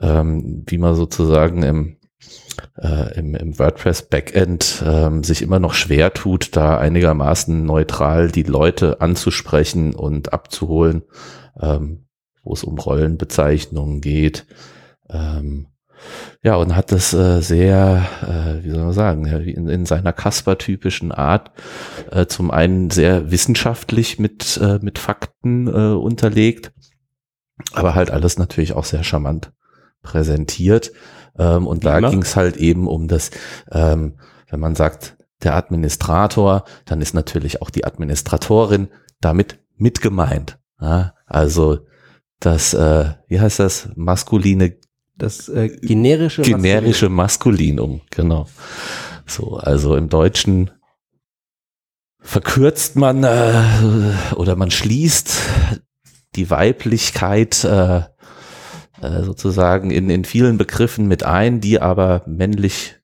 ähm, 0.00 0.64
wie 0.66 0.78
man 0.78 0.94
sozusagen 0.94 1.62
im 1.62 1.96
äh, 2.80 3.18
im, 3.18 3.34
im 3.34 3.58
WordPress 3.58 4.02
Backend 4.02 4.82
ähm, 4.86 5.24
sich 5.24 5.42
immer 5.42 5.58
noch 5.58 5.74
schwer 5.74 6.12
tut, 6.12 6.56
da 6.56 6.78
einigermaßen 6.78 7.64
neutral 7.64 8.30
die 8.30 8.42
Leute 8.42 9.00
anzusprechen 9.00 9.94
und 9.94 10.32
abzuholen, 10.32 11.02
ähm, 11.60 12.06
wo 12.42 12.52
es 12.54 12.64
um 12.64 12.78
Rollenbezeichnungen 12.78 14.00
geht. 14.00 14.46
Ähm, 15.08 15.68
ja, 16.42 16.56
und 16.56 16.74
hat 16.74 16.90
das 16.90 17.12
äh, 17.14 17.40
sehr, 17.40 18.08
äh, 18.22 18.64
wie 18.64 18.70
soll 18.70 18.84
man 18.84 18.92
sagen, 18.92 19.26
in, 19.26 19.68
in 19.68 19.86
seiner 19.86 20.12
Kasper-typischen 20.12 21.12
Art 21.12 21.52
äh, 22.10 22.26
zum 22.26 22.50
einen 22.50 22.90
sehr 22.90 23.30
wissenschaftlich 23.30 24.18
mit, 24.18 24.58
äh, 24.60 24.78
mit 24.82 24.98
Fakten 24.98 25.68
äh, 25.68 25.94
unterlegt, 25.94 26.72
aber 27.72 27.94
halt 27.94 28.10
alles 28.10 28.38
natürlich 28.38 28.72
auch 28.72 28.84
sehr 28.84 29.04
charmant 29.04 29.52
präsentiert. 30.02 30.92
Ähm, 31.38 31.66
und 31.66 31.82
Wie 31.82 31.86
da 31.86 32.00
ging 32.00 32.22
es 32.22 32.36
halt 32.36 32.56
eben 32.56 32.86
um 32.86 33.08
das, 33.08 33.30
ähm, 33.70 34.14
wenn 34.50 34.60
man 34.60 34.74
sagt, 34.74 35.16
der 35.42 35.56
Administrator, 35.56 36.64
dann 36.84 37.00
ist 37.00 37.14
natürlich 37.14 37.62
auch 37.62 37.70
die 37.70 37.84
Administratorin 37.84 38.88
damit 39.20 39.58
mit 39.76 40.00
gemeint. 40.00 40.58
Ja? 40.80 41.14
Also 41.26 41.80
das, 42.40 42.74
äh, 42.74 43.14
wie 43.28 43.40
heißt 43.40 43.58
das, 43.58 43.88
maskuline 43.94 44.76
Das 45.16 45.48
äh, 45.48 45.68
generische 45.68 46.42
generische 46.42 47.08
Maskulinum, 47.08 48.00
genau. 48.10 48.46
So, 49.26 49.56
also 49.56 49.96
im 49.96 50.08
Deutschen 50.08 50.70
verkürzt 52.20 52.96
man 52.96 53.24
äh, 53.24 53.62
oder 54.36 54.56
man 54.56 54.70
schließt 54.70 55.36
die 56.34 56.50
Weiblichkeit 56.50 57.64
äh, 57.64 58.02
äh, 59.02 59.24
sozusagen 59.24 59.90
in, 59.90 60.08
in 60.08 60.24
vielen 60.24 60.58
Begriffen 60.58 61.08
mit 61.08 61.24
ein, 61.24 61.60
die 61.60 61.80
aber 61.80 62.22
männlich 62.26 63.00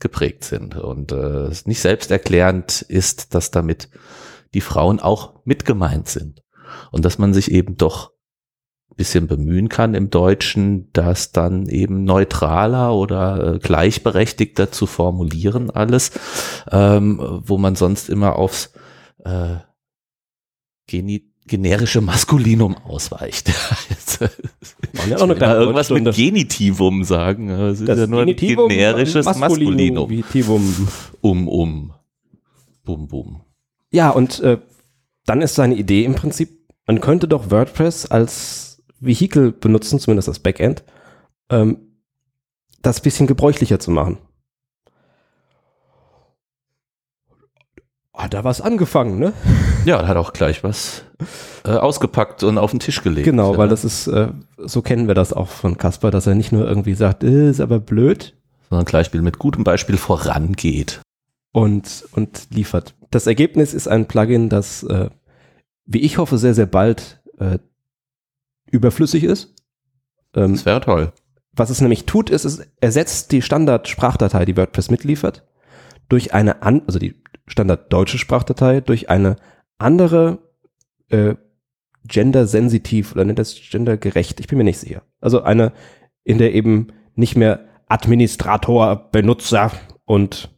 geprägt 0.00 0.44
sind. 0.44 0.76
Und 0.76 1.12
äh, 1.12 1.50
nicht 1.66 1.80
selbsterklärend 1.80 2.82
ist, 2.82 3.34
dass 3.34 3.50
damit 3.50 3.90
die 4.54 4.62
Frauen 4.62 4.98
auch 4.98 5.44
mit 5.44 5.64
gemeint 5.64 6.08
sind. 6.08 6.42
Und 6.90 7.04
dass 7.04 7.18
man 7.18 7.34
sich 7.34 7.50
eben 7.50 7.76
doch 7.76 8.12
ein 8.90 8.96
bisschen 8.96 9.26
bemühen 9.26 9.68
kann 9.68 9.94
im 9.94 10.08
Deutschen, 10.08 10.90
das 10.92 11.32
dann 11.32 11.66
eben 11.66 12.04
neutraler 12.04 12.94
oder 12.94 13.54
äh, 13.54 13.58
gleichberechtigter 13.58 14.72
zu 14.72 14.86
formulieren 14.86 15.70
alles, 15.70 16.12
ähm, 16.70 17.42
wo 17.44 17.58
man 17.58 17.76
sonst 17.76 18.08
immer 18.08 18.36
aufs 18.36 18.72
äh, 19.24 19.56
geni 20.86 21.31
generische 21.46 22.00
Maskulinum 22.00 22.76
ausweicht. 22.76 23.48
Waren 24.20 25.10
ja 25.10 25.18
auch 25.18 25.26
kleine 25.36 25.54
irgendwas 25.60 25.90
mit. 25.90 26.14
Genitivum 26.14 27.04
sagen. 27.04 27.50
aber 27.50 27.68
Es 27.68 27.80
ist 27.80 27.88
Das 27.88 27.98
ja 27.98 28.06
nur 28.06 28.22
ein 28.22 28.36
generisches 28.36 29.26
Maskulinum. 29.26 30.08
Maskulinum. 30.10 30.88
Um, 31.20 31.48
um. 31.48 31.92
Bum, 32.84 33.08
bum. 33.08 33.40
Ja, 33.90 34.10
und 34.10 34.40
äh, 34.40 34.58
dann 35.26 35.42
ist 35.42 35.54
seine 35.54 35.74
Idee 35.76 36.04
im 36.04 36.14
Prinzip, 36.14 36.50
man 36.86 37.00
könnte 37.00 37.28
doch 37.28 37.50
WordPress 37.50 38.06
als 38.06 38.82
Vehikel 39.00 39.52
benutzen, 39.52 39.98
zumindest 39.98 40.28
das 40.28 40.38
Backend, 40.38 40.84
ähm, 41.50 41.78
das 42.80 43.00
bisschen 43.00 43.26
gebräuchlicher 43.26 43.78
zu 43.78 43.90
machen. 43.90 44.18
Hat 48.14 48.34
da 48.34 48.44
was 48.44 48.60
angefangen, 48.60 49.18
ne? 49.18 49.32
Ja, 49.84 50.06
hat 50.06 50.16
auch 50.16 50.32
gleich 50.32 50.62
was 50.62 51.04
äh, 51.64 51.70
ausgepackt 51.70 52.42
und 52.42 52.58
auf 52.58 52.70
den 52.70 52.80
Tisch 52.80 53.02
gelegt. 53.02 53.24
Genau, 53.24 53.52
ja. 53.52 53.58
weil 53.58 53.68
das 53.68 53.84
ist, 53.84 54.06
äh, 54.06 54.28
so 54.58 54.82
kennen 54.82 55.08
wir 55.08 55.14
das 55.14 55.32
auch 55.32 55.48
von 55.48 55.78
Kasper, 55.78 56.10
dass 56.10 56.26
er 56.26 56.34
nicht 56.34 56.52
nur 56.52 56.66
irgendwie 56.66 56.94
sagt, 56.94 57.24
äh, 57.24 57.50
ist 57.50 57.60
aber 57.60 57.78
blöd 57.80 58.34
sondern 58.70 58.86
gleich 58.86 59.12
mit 59.12 59.38
gutem 59.38 59.64
Beispiel 59.64 59.98
vorangeht. 59.98 61.02
und, 61.52 62.06
und 62.12 62.46
liefert. 62.48 62.94
Das 63.10 63.26
Ergebnis 63.26 63.74
ist 63.74 63.86
ein 63.86 64.08
Plugin, 64.08 64.48
das, 64.48 64.82
äh, 64.84 65.10
wie 65.84 66.00
ich 66.00 66.16
hoffe, 66.16 66.38
sehr, 66.38 66.54
sehr 66.54 66.64
bald 66.64 67.20
überflüssig 68.70 69.22
ist. 69.24 69.54
Ähm, 70.34 70.52
Das 70.54 70.66
wäre 70.66 70.80
toll. 70.80 71.12
Was 71.52 71.70
es 71.70 71.80
nämlich 71.80 72.06
tut, 72.06 72.30
ist, 72.30 72.44
es 72.44 72.66
ersetzt 72.80 73.30
die 73.32 73.42
Standard-Sprachdatei, 73.42 74.46
die 74.46 74.56
WordPress 74.56 74.90
mitliefert, 74.90 75.46
durch 76.08 76.32
eine 76.32 76.62
an, 76.62 76.82
also 76.86 76.98
die 76.98 77.22
Standard-deutsche 77.46 78.18
Sprachdatei, 78.18 78.80
durch 78.80 79.10
eine 79.10 79.36
andere 79.76 80.38
äh, 81.12 81.34
gender-sensitiv 82.04 83.12
oder 83.12 83.24
nennt 83.24 83.38
das 83.38 83.54
gender-gerecht, 83.54 84.40
ich 84.40 84.48
bin 84.48 84.58
mir 84.58 84.64
nicht 84.64 84.78
sicher. 84.78 85.02
Also 85.20 85.42
eine, 85.42 85.72
in 86.24 86.38
der 86.38 86.54
eben 86.54 86.88
nicht 87.14 87.36
mehr 87.36 87.60
Administrator, 87.88 89.10
Benutzer 89.12 89.70
und 90.04 90.50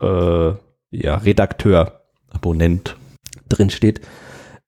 äh, 0.00 0.52
ja, 0.92 1.14
Redakteur 1.16 2.00
Abonnent. 2.30 2.96
drin 3.48 3.70
steht. 3.70 4.00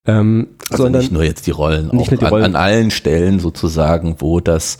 Ähm, 0.04 0.56
Also 0.68 0.82
sondern 0.84 1.02
nicht 1.02 1.12
nur 1.12 1.22
jetzt 1.22 1.46
die 1.46 1.52
Rollen, 1.52 1.86
nicht 1.88 2.08
auch 2.08 2.10
nur 2.10 2.18
die 2.18 2.24
an, 2.26 2.32
Rollen. 2.32 2.44
an 2.44 2.56
allen 2.56 2.90
Stellen 2.90 3.38
sozusagen, 3.38 4.16
wo 4.18 4.40
das 4.40 4.78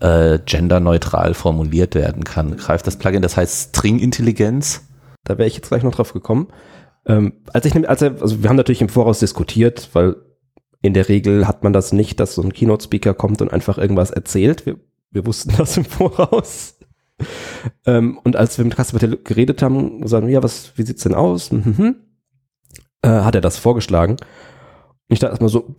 äh, 0.00 0.40
genderneutral 0.44 1.34
formuliert 1.34 1.94
werden 1.94 2.24
kann, 2.24 2.56
greift 2.56 2.86
das 2.86 2.96
Plugin, 2.98 3.22
das 3.22 3.36
heißt 3.36 3.70
String-Intelligenz. 3.76 4.82
Da 5.24 5.38
wäre 5.38 5.46
ich 5.46 5.54
jetzt 5.54 5.68
gleich 5.68 5.84
noch 5.84 5.94
drauf 5.94 6.12
gekommen. 6.12 6.48
Ähm, 7.06 7.34
als 7.52 7.64
ich, 7.64 7.88
als 7.88 8.02
er, 8.02 8.20
also 8.20 8.42
wir 8.42 8.48
haben 8.48 8.56
natürlich 8.56 8.82
im 8.82 8.88
Voraus 8.88 9.20
diskutiert, 9.20 9.90
weil 9.92 10.16
in 10.82 10.94
der 10.94 11.08
Regel 11.08 11.46
hat 11.46 11.64
man 11.64 11.72
das 11.72 11.92
nicht, 11.92 12.20
dass 12.20 12.34
so 12.34 12.42
ein 12.42 12.52
Keynote-Speaker 12.52 13.14
kommt 13.14 13.40
und 13.42 13.52
einfach 13.52 13.78
irgendwas 13.78 14.10
erzählt. 14.10 14.66
Wir, 14.66 14.78
wir 15.10 15.26
wussten 15.26 15.54
das 15.56 15.76
im 15.76 15.84
Voraus. 15.84 16.78
ähm, 17.86 18.18
und 18.24 18.36
als 18.36 18.58
wir 18.58 18.64
mit 18.64 18.76
Kasper 18.76 18.98
geredet 19.08 19.62
haben, 19.62 20.00
gesagt, 20.02 20.28
ja, 20.28 20.42
was, 20.42 20.72
wie 20.76 20.82
sieht's 20.82 21.02
denn 21.02 21.14
aus? 21.14 21.50
Mhm. 21.52 21.96
Äh, 23.02 23.08
hat 23.08 23.34
er 23.34 23.40
das 23.40 23.58
vorgeschlagen. 23.58 24.12
Und 24.12 24.20
ich 25.08 25.18
dachte 25.20 25.32
erstmal 25.32 25.50
so, 25.50 25.76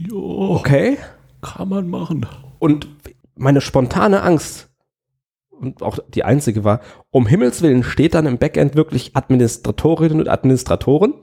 Jo, 0.00 0.54
okay. 0.54 0.96
kann 1.42 1.68
man 1.68 1.88
machen. 1.88 2.24
Und 2.60 2.88
meine 3.34 3.60
spontane 3.60 4.22
Angst, 4.22 4.67
und 5.58 5.82
auch 5.82 5.98
die 6.08 6.24
einzige 6.24 6.64
war, 6.64 6.80
um 7.10 7.26
Himmels 7.26 7.62
Willen 7.62 7.82
steht 7.82 8.14
dann 8.14 8.26
im 8.26 8.38
Backend 8.38 8.74
wirklich 8.74 9.16
Administratorinnen 9.16 10.20
und 10.20 10.28
Administratoren? 10.28 11.14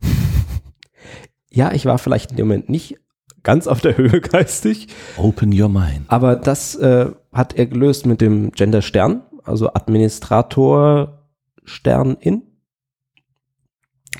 ja, 1.50 1.72
ich 1.72 1.86
war 1.86 1.98
vielleicht 1.98 2.32
in 2.32 2.36
dem 2.36 2.48
Moment 2.48 2.68
nicht 2.68 2.98
ganz 3.42 3.66
auf 3.66 3.80
der 3.80 3.96
Höhe 3.96 4.20
geistig, 4.20 4.88
Open 5.16 5.58
your 5.58 5.68
mind. 5.68 6.04
aber 6.08 6.36
das 6.36 6.74
äh, 6.76 7.10
hat 7.32 7.56
er 7.56 7.66
gelöst 7.66 8.06
mit 8.06 8.20
dem 8.20 8.52
Gender 8.52 8.82
Stern, 8.82 9.22
also 9.44 9.72
Administrator 9.72 11.28
Stern 11.64 12.16
in. 12.20 12.42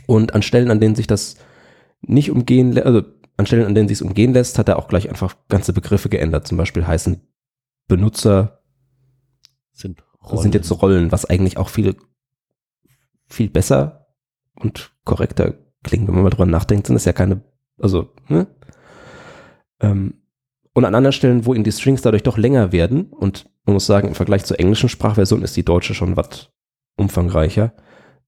Und 0.06 0.34
an 0.34 0.42
Stellen, 0.42 0.70
an 0.70 0.80
denen 0.80 0.94
sich 0.94 1.06
das 1.06 1.36
nicht 2.02 2.30
umgehen, 2.30 2.78
also 2.78 3.02
an 3.36 3.46
Stellen, 3.46 3.66
an 3.66 3.74
denen 3.74 3.88
sich 3.88 3.98
es 3.98 4.02
umgehen 4.02 4.32
lässt, 4.32 4.58
hat 4.58 4.68
er 4.68 4.78
auch 4.78 4.88
gleich 4.88 5.08
einfach 5.08 5.36
ganze 5.48 5.72
Begriffe 5.72 6.08
geändert. 6.08 6.46
Zum 6.46 6.58
Beispiel 6.58 6.86
heißen 6.86 7.20
Benutzer 7.88 8.63
Sind, 9.74 10.02
sind 10.32 10.54
jetzt 10.54 10.70
Rollen, 10.80 11.12
was 11.12 11.26
eigentlich 11.26 11.58
auch 11.58 11.68
viel, 11.68 11.96
viel 13.26 13.50
besser 13.50 14.06
und 14.54 14.92
korrekter 15.04 15.54
klingt, 15.82 16.08
wenn 16.08 16.14
man 16.14 16.24
mal 16.24 16.30
drüber 16.30 16.46
nachdenkt, 16.46 16.86
sind 16.86 16.96
es 16.96 17.04
ja 17.04 17.12
keine, 17.12 17.42
also, 17.78 18.14
ne? 18.28 18.46
Ähm, 19.80 20.22
Und 20.72 20.84
an 20.84 20.94
anderen 20.94 21.12
Stellen, 21.12 21.44
wo 21.44 21.54
ihnen 21.54 21.64
die 21.64 21.72
Strings 21.72 22.02
dadurch 22.02 22.22
doch 22.22 22.38
länger 22.38 22.72
werden, 22.72 23.12
und 23.12 23.50
man 23.64 23.74
muss 23.74 23.86
sagen, 23.86 24.08
im 24.08 24.14
Vergleich 24.14 24.44
zur 24.44 24.58
englischen 24.58 24.88
Sprachversion 24.88 25.42
ist 25.42 25.56
die 25.56 25.64
deutsche 25.64 25.94
schon 25.94 26.16
was 26.16 26.50
umfangreicher, 26.96 27.72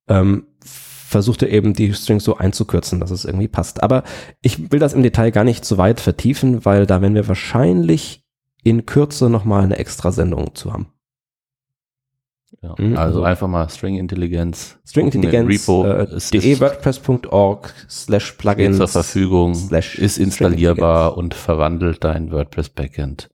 ähm, 0.08 0.46
versucht 0.64 1.42
er 1.42 1.50
eben 1.50 1.72
die 1.72 1.94
Strings 1.94 2.24
so 2.24 2.36
einzukürzen, 2.36 3.00
dass 3.00 3.10
es 3.10 3.24
irgendwie 3.24 3.48
passt. 3.48 3.82
Aber 3.82 4.02
ich 4.42 4.72
will 4.72 4.80
das 4.80 4.92
im 4.92 5.02
Detail 5.02 5.30
gar 5.30 5.44
nicht 5.44 5.64
so 5.64 5.78
weit 5.78 6.00
vertiefen, 6.00 6.64
weil 6.64 6.86
da 6.86 7.00
werden 7.00 7.14
wir 7.14 7.28
wahrscheinlich 7.28 8.24
in 8.64 8.86
Kürze 8.86 9.30
nochmal 9.30 9.62
eine 9.62 9.78
extra 9.78 10.10
Sendung 10.10 10.54
zu 10.54 10.72
haben. 10.72 10.92
Ja, 12.66 12.74
mhm, 12.78 12.96
also, 12.96 13.02
also, 13.02 13.22
einfach 13.22 13.48
mal 13.48 13.68
String 13.68 13.96
Intelligenz. 13.96 14.78
String 14.84 15.06
Intelligenz. 15.06 15.48
Repo 15.48 15.86
äh, 15.86 16.18
de 16.32 16.60
WordPress.org 16.60 17.72
slash 17.88 18.32
Plugins. 18.32 18.78
Zur 18.78 18.88
Verfügung. 18.88 19.54
Slash 19.54 19.98
ist 19.98 20.18
installierbar 20.18 21.16
und 21.16 21.34
verwandelt 21.34 22.02
dein 22.02 22.32
WordPress 22.32 22.70
Backend 22.70 23.28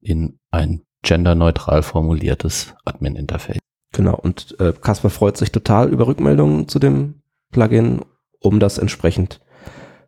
in 0.00 0.38
ein 0.50 0.82
genderneutral 1.02 1.82
formuliertes 1.82 2.74
Admin-Interface. 2.84 3.58
Genau. 3.92 4.16
Und 4.16 4.56
äh, 4.60 4.74
Kasper 4.78 5.08
freut 5.08 5.36
sich 5.36 5.52
total 5.52 5.88
über 5.88 6.06
Rückmeldungen 6.06 6.68
zu 6.68 6.78
dem 6.78 7.22
Plugin, 7.50 8.04
um 8.40 8.60
das 8.60 8.76
entsprechend 8.76 9.40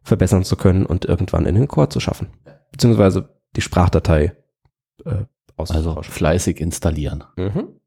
verbessern 0.02 0.44
zu 0.44 0.56
können 0.56 0.84
und 0.84 1.06
irgendwann 1.06 1.46
in 1.46 1.54
den 1.54 1.68
Core 1.68 1.88
zu 1.88 2.00
schaffen. 2.00 2.28
Beziehungsweise 2.70 3.30
die 3.56 3.62
Sprachdatei 3.62 4.36
äh, 5.04 5.24
Also 5.56 6.02
fleißig 6.02 6.60
installieren. 6.60 7.24
Mhm. 7.36 7.77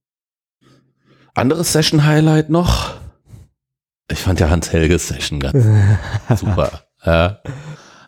Anderes 1.33 1.71
Session-Highlight 1.73 2.49
noch. 2.49 2.95
Ich 4.11 4.19
fand 4.19 4.39
ja 4.39 4.49
Hans-Helges 4.49 5.07
Session 5.07 5.39
ganz 5.39 5.65
super. 6.39 6.83
Ja. 7.05 7.39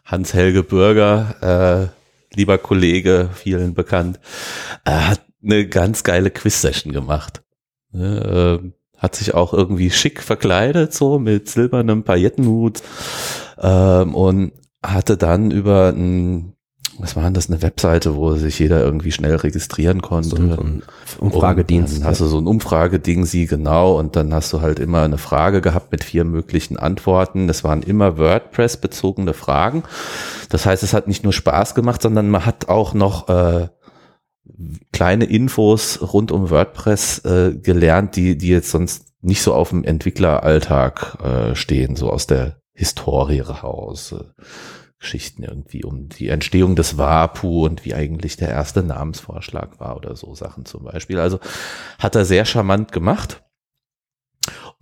Hans-Helge 0.06 0.64
Bürger, 0.64 1.92
äh, 1.92 2.36
lieber 2.36 2.58
Kollege, 2.58 3.30
vielen 3.34 3.74
bekannt, 3.74 4.20
er 4.84 5.08
hat 5.08 5.22
eine 5.42 5.68
ganz 5.68 6.04
geile 6.04 6.30
Quiz-Session 6.30 6.92
gemacht. 6.92 7.42
Äh, 7.94 8.60
hat 8.98 9.16
sich 9.16 9.34
auch 9.34 9.54
irgendwie 9.54 9.92
schick 9.92 10.22
verkleidet, 10.22 10.94
so 10.94 11.20
mit 11.20 11.50
silbernem 11.50 12.04
Paillettenhut 12.04 12.82
ähm, 13.58 14.16
und 14.16 14.54
hatte 14.84 15.18
dann 15.18 15.52
über 15.52 15.90
ein 15.90 16.53
was 17.00 17.16
war 17.16 17.24
denn 17.24 17.34
das, 17.34 17.50
eine 17.50 17.62
Webseite, 17.62 18.16
wo 18.16 18.34
sich 18.36 18.60
jeder 18.60 18.82
irgendwie 18.82 19.12
schnell 19.12 19.36
registrieren 19.36 20.02
konnte. 20.02 20.30
So 20.30 20.36
ein 20.36 20.84
Umfragedienst. 21.20 21.96
Und 21.96 22.02
dann 22.02 22.10
hast 22.10 22.22
du 22.22 22.26
so 22.26 22.38
ein 22.38 22.48
Umfrageding, 22.48 23.26
sie 23.26 23.46
genau, 23.46 23.98
und 23.98 24.16
dann 24.16 24.34
hast 24.34 24.54
du 24.54 24.62
halt 24.62 24.80
immer 24.80 25.02
eine 25.02 25.18
Frage 25.18 25.62
gehabt 25.62 25.92
mit 25.92 26.04
vier 26.04 26.24
möglichen 26.24 26.78
Antworten. 26.78 27.48
Das 27.48 27.64
waren 27.64 27.82
immer 27.82 28.18
WordPress-bezogene 28.18 29.34
Fragen. 29.34 29.84
Das 30.50 30.66
heißt, 30.66 30.84
es 30.84 30.94
hat 30.94 31.08
nicht 31.08 31.24
nur 31.24 31.34
Spaß 31.34 31.76
gemacht, 31.76 32.02
sondern 32.02 32.30
man 32.30 32.46
hat 32.46 32.70
auch 32.70 32.94
noch 32.94 33.28
äh, 33.28 33.68
kleine 34.92 35.26
Infos 35.26 36.00
rund 36.14 36.32
um 36.32 36.50
WordPress 36.50 37.26
äh, 37.26 37.54
gelernt, 37.56 38.16
die, 38.16 38.38
die 38.38 38.50
jetzt 38.50 38.72
sonst 38.72 39.06
nicht 39.22 39.42
so 39.42 39.54
auf 39.54 39.70
dem 39.70 39.84
Entwickleralltag 39.84 41.18
äh, 41.24 41.56
stehen, 41.56 41.96
so 41.96 42.12
aus 42.12 42.28
der 42.28 42.58
Historie 42.74 43.40
raus. 43.40 44.16
Geschichten 45.04 45.44
irgendwie 45.44 45.84
um 45.84 46.10
die 46.10 46.30
Entstehung 46.30 46.76
des 46.76 46.98
WAPU 46.98 47.66
und 47.66 47.86
wie 47.86 47.94
eigentlich 47.94 48.38
der 48.38 48.50
erste 48.50 48.82
Namensvorschlag 48.82 49.80
war 49.80 49.98
oder 49.98 50.16
so 50.16 50.34
Sachen 50.34 50.66
zum 50.66 50.86
Beispiel. 50.86 51.20
Also 51.20 51.40
hat 52.00 52.16
er 52.16 52.26
sehr 52.26 52.46
charmant 52.46 52.92
gemacht. 52.92 53.44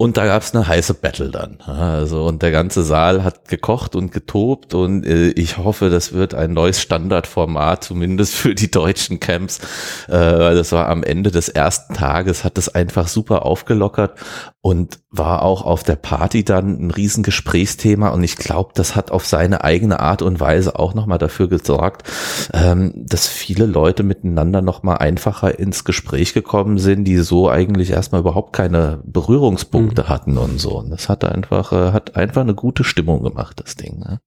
Und 0.02 0.18
da 0.18 0.26
gab's 0.26 0.56
eine 0.56 0.68
heiße 0.68 0.96
Battle 0.96 1.30
dann. 1.30 1.60
Also 1.62 2.26
und 2.26 2.42
der 2.42 2.50
ganze 2.50 2.82
Saal 2.82 3.24
hat 3.24 3.48
gekocht 3.48 3.96
und 3.96 4.12
getobt 4.12 4.74
und 4.74 5.06
äh, 5.06 5.30
ich 5.30 5.60
hoffe, 5.60 5.92
das 5.92 6.12
wird 6.12 6.34
ein 6.34 6.54
neues 6.54 6.82
Standardformat, 6.82 7.84
zumindest 7.84 8.34
für 8.34 8.56
die 8.56 8.72
deutschen 8.72 9.20
Camps. 9.20 9.60
Äh, 10.08 10.12
das 10.16 10.72
war 10.72 10.90
am 10.90 11.04
Ende 11.04 11.30
des 11.30 11.50
ersten 11.50 11.94
Tages, 11.94 12.44
hat 12.44 12.58
das 12.58 12.74
einfach 12.74 13.08
super 13.08 13.46
aufgelockert 13.46 14.18
und 14.62 15.00
war 15.12 15.44
auch 15.44 15.66
auf 15.66 15.84
der 15.84 15.98
Party 15.98 16.44
dann 16.44 16.80
ein 16.80 16.92
Riesengesprächsthema 16.92 18.10
und 18.10 18.24
ich 18.24 18.38
glaube, 18.38 18.72
das 18.74 18.96
hat 18.96 19.12
auf 19.12 19.26
seine 19.26 19.64
eigene 19.64 20.00
Art 20.00 20.22
und 20.22 20.40
Weise 20.40 20.80
auch 20.80 20.94
nochmal 20.94 21.18
dafür 21.18 21.48
gesorgt, 21.48 22.10
ähm, 22.54 22.94
dass 22.96 23.28
viele 23.28 23.66
Leute 23.66 24.04
miteinander 24.04 24.62
nochmal 24.62 24.98
einfacher 24.98 25.60
ins 25.60 25.84
Gespräch 25.84 26.34
gekommen 26.34 26.78
sind, 26.78 27.06
die 27.06 27.18
so 27.18 27.50
eigentlich 27.50 27.92
erstmal 27.92 28.22
überhaupt 28.22 28.54
keine 28.54 29.00
Berührungspunkte. 29.04 29.91
Hatten 29.98 30.38
und 30.38 30.60
so. 30.60 30.80
Und 30.80 30.90
das 30.90 31.10
hat 31.10 31.24
einfach, 31.24 31.72
äh, 31.72 31.92
hat 31.92 32.16
einfach 32.16 32.42
eine 32.42 32.56
gute 32.56 32.84
Stimmung 32.84 33.24
gemacht, 33.24 33.62
das 33.64 33.76
Ding. 33.76 34.00
Ne? 34.00 34.22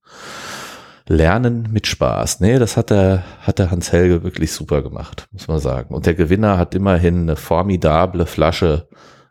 Lernen 1.07 1.69
mit 1.71 1.87
Spaß. 1.87 2.39
Nee, 2.39 2.57
das 2.57 2.77
hat 2.77 2.89
der, 2.89 3.23
hat 3.41 3.59
der 3.59 3.71
Hans 3.71 3.91
Helge 3.91 4.23
wirklich 4.23 4.51
super 4.51 4.81
gemacht, 4.81 5.27
muss 5.31 5.47
man 5.47 5.59
sagen. 5.59 5.93
Und 5.93 6.05
der 6.05 6.15
Gewinner 6.15 6.57
hat 6.57 6.73
immerhin 6.73 7.21
eine 7.21 7.35
formidable 7.35 8.25
Flasche 8.25 8.87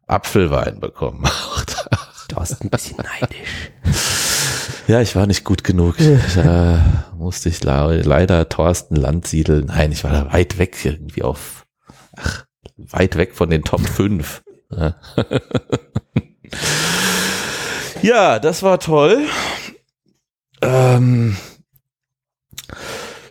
Apfelwein 0.07 0.81
bekommen. 0.81 1.25
du 2.29 2.37
warst 2.37 2.63
ein 2.63 2.71
bisschen 2.71 2.99
neidisch. 2.99 3.71
Ja, 4.87 5.01
ich 5.01 5.17
war 5.17 5.27
nicht 5.27 5.45
gut 5.45 5.65
genug. 5.65 5.97
Da 6.35 7.07
musste 7.17 7.49
ich 7.49 7.65
leider 7.65 8.49
Thorsten 8.51 8.97
Landsiedel. 8.97 9.65
Nein, 9.65 9.93
ich 9.93 10.05
war 10.05 10.13
da 10.13 10.33
weit 10.33 10.59
weg 10.59 10.77
irgendwie 10.85 11.23
auf, 11.23 11.65
ach, 12.17 12.45
weit 12.77 13.17
weg 13.17 13.35
von 13.35 13.49
den 13.49 13.63
Top 13.63 13.81
5. 13.81 14.44
ja, 18.03 18.39
das 18.39 18.63
war 18.63 18.79
toll. 18.81 19.25
Ähm, 20.63 21.37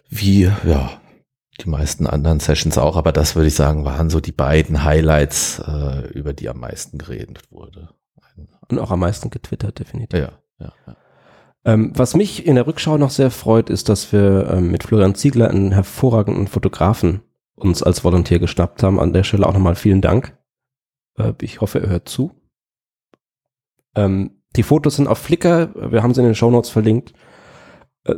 wie, 0.09 0.43
ja, 0.43 1.01
die 1.61 1.69
meisten 1.69 2.07
anderen 2.07 2.39
Sessions 2.39 2.77
auch, 2.77 2.95
aber 2.97 3.11
das 3.11 3.35
würde 3.35 3.47
ich 3.47 3.55
sagen, 3.55 3.85
waren 3.85 4.09
so 4.09 4.19
die 4.19 4.31
beiden 4.31 4.83
Highlights, 4.83 5.59
äh, 5.59 6.07
über 6.09 6.33
die 6.33 6.49
am 6.49 6.59
meisten 6.59 6.97
geredet 6.97 7.51
wurde. 7.51 7.89
Und 8.69 8.79
auch 8.79 8.91
am 8.91 8.99
meisten 8.99 9.29
getwittert, 9.29 9.79
definitiv. 9.79 10.19
Ja, 10.19 10.29
ja, 10.59 10.73
ja. 10.87 10.95
Ähm, 11.65 11.93
was 11.95 12.15
mich 12.15 12.45
in 12.45 12.55
der 12.55 12.67
Rückschau 12.67 12.97
noch 12.97 13.09
sehr 13.09 13.31
freut, 13.31 13.69
ist, 13.69 13.87
dass 13.89 14.11
wir 14.11 14.49
ähm, 14.51 14.71
mit 14.71 14.83
Florian 14.83 15.15
Ziegler 15.15 15.49
einen 15.49 15.71
hervorragenden 15.71 16.47
Fotografen 16.47 17.21
uns 17.55 17.81
als 17.83 18.03
Volontär 18.03 18.39
geschnappt 18.39 18.83
haben. 18.83 18.99
An 18.99 19.13
der 19.13 19.23
Stelle 19.23 19.47
auch 19.47 19.53
nochmal 19.53 19.75
vielen 19.75 20.01
Dank. 20.01 20.37
Äh, 21.17 21.33
ich 21.41 21.61
hoffe, 21.61 21.81
er 21.81 21.89
hört 21.89 22.09
zu. 22.09 22.31
Ähm, 23.95 24.41
die 24.55 24.63
Fotos 24.63 24.97
sind 24.97 25.07
auf 25.07 25.17
Flickr, 25.17 25.73
wir 25.91 26.03
haben 26.03 26.13
sie 26.13 26.21
in 26.21 26.27
den 26.27 26.35
Show 26.35 26.51
Notes 26.51 26.69
verlinkt. 26.69 27.13
Äh, 28.05 28.15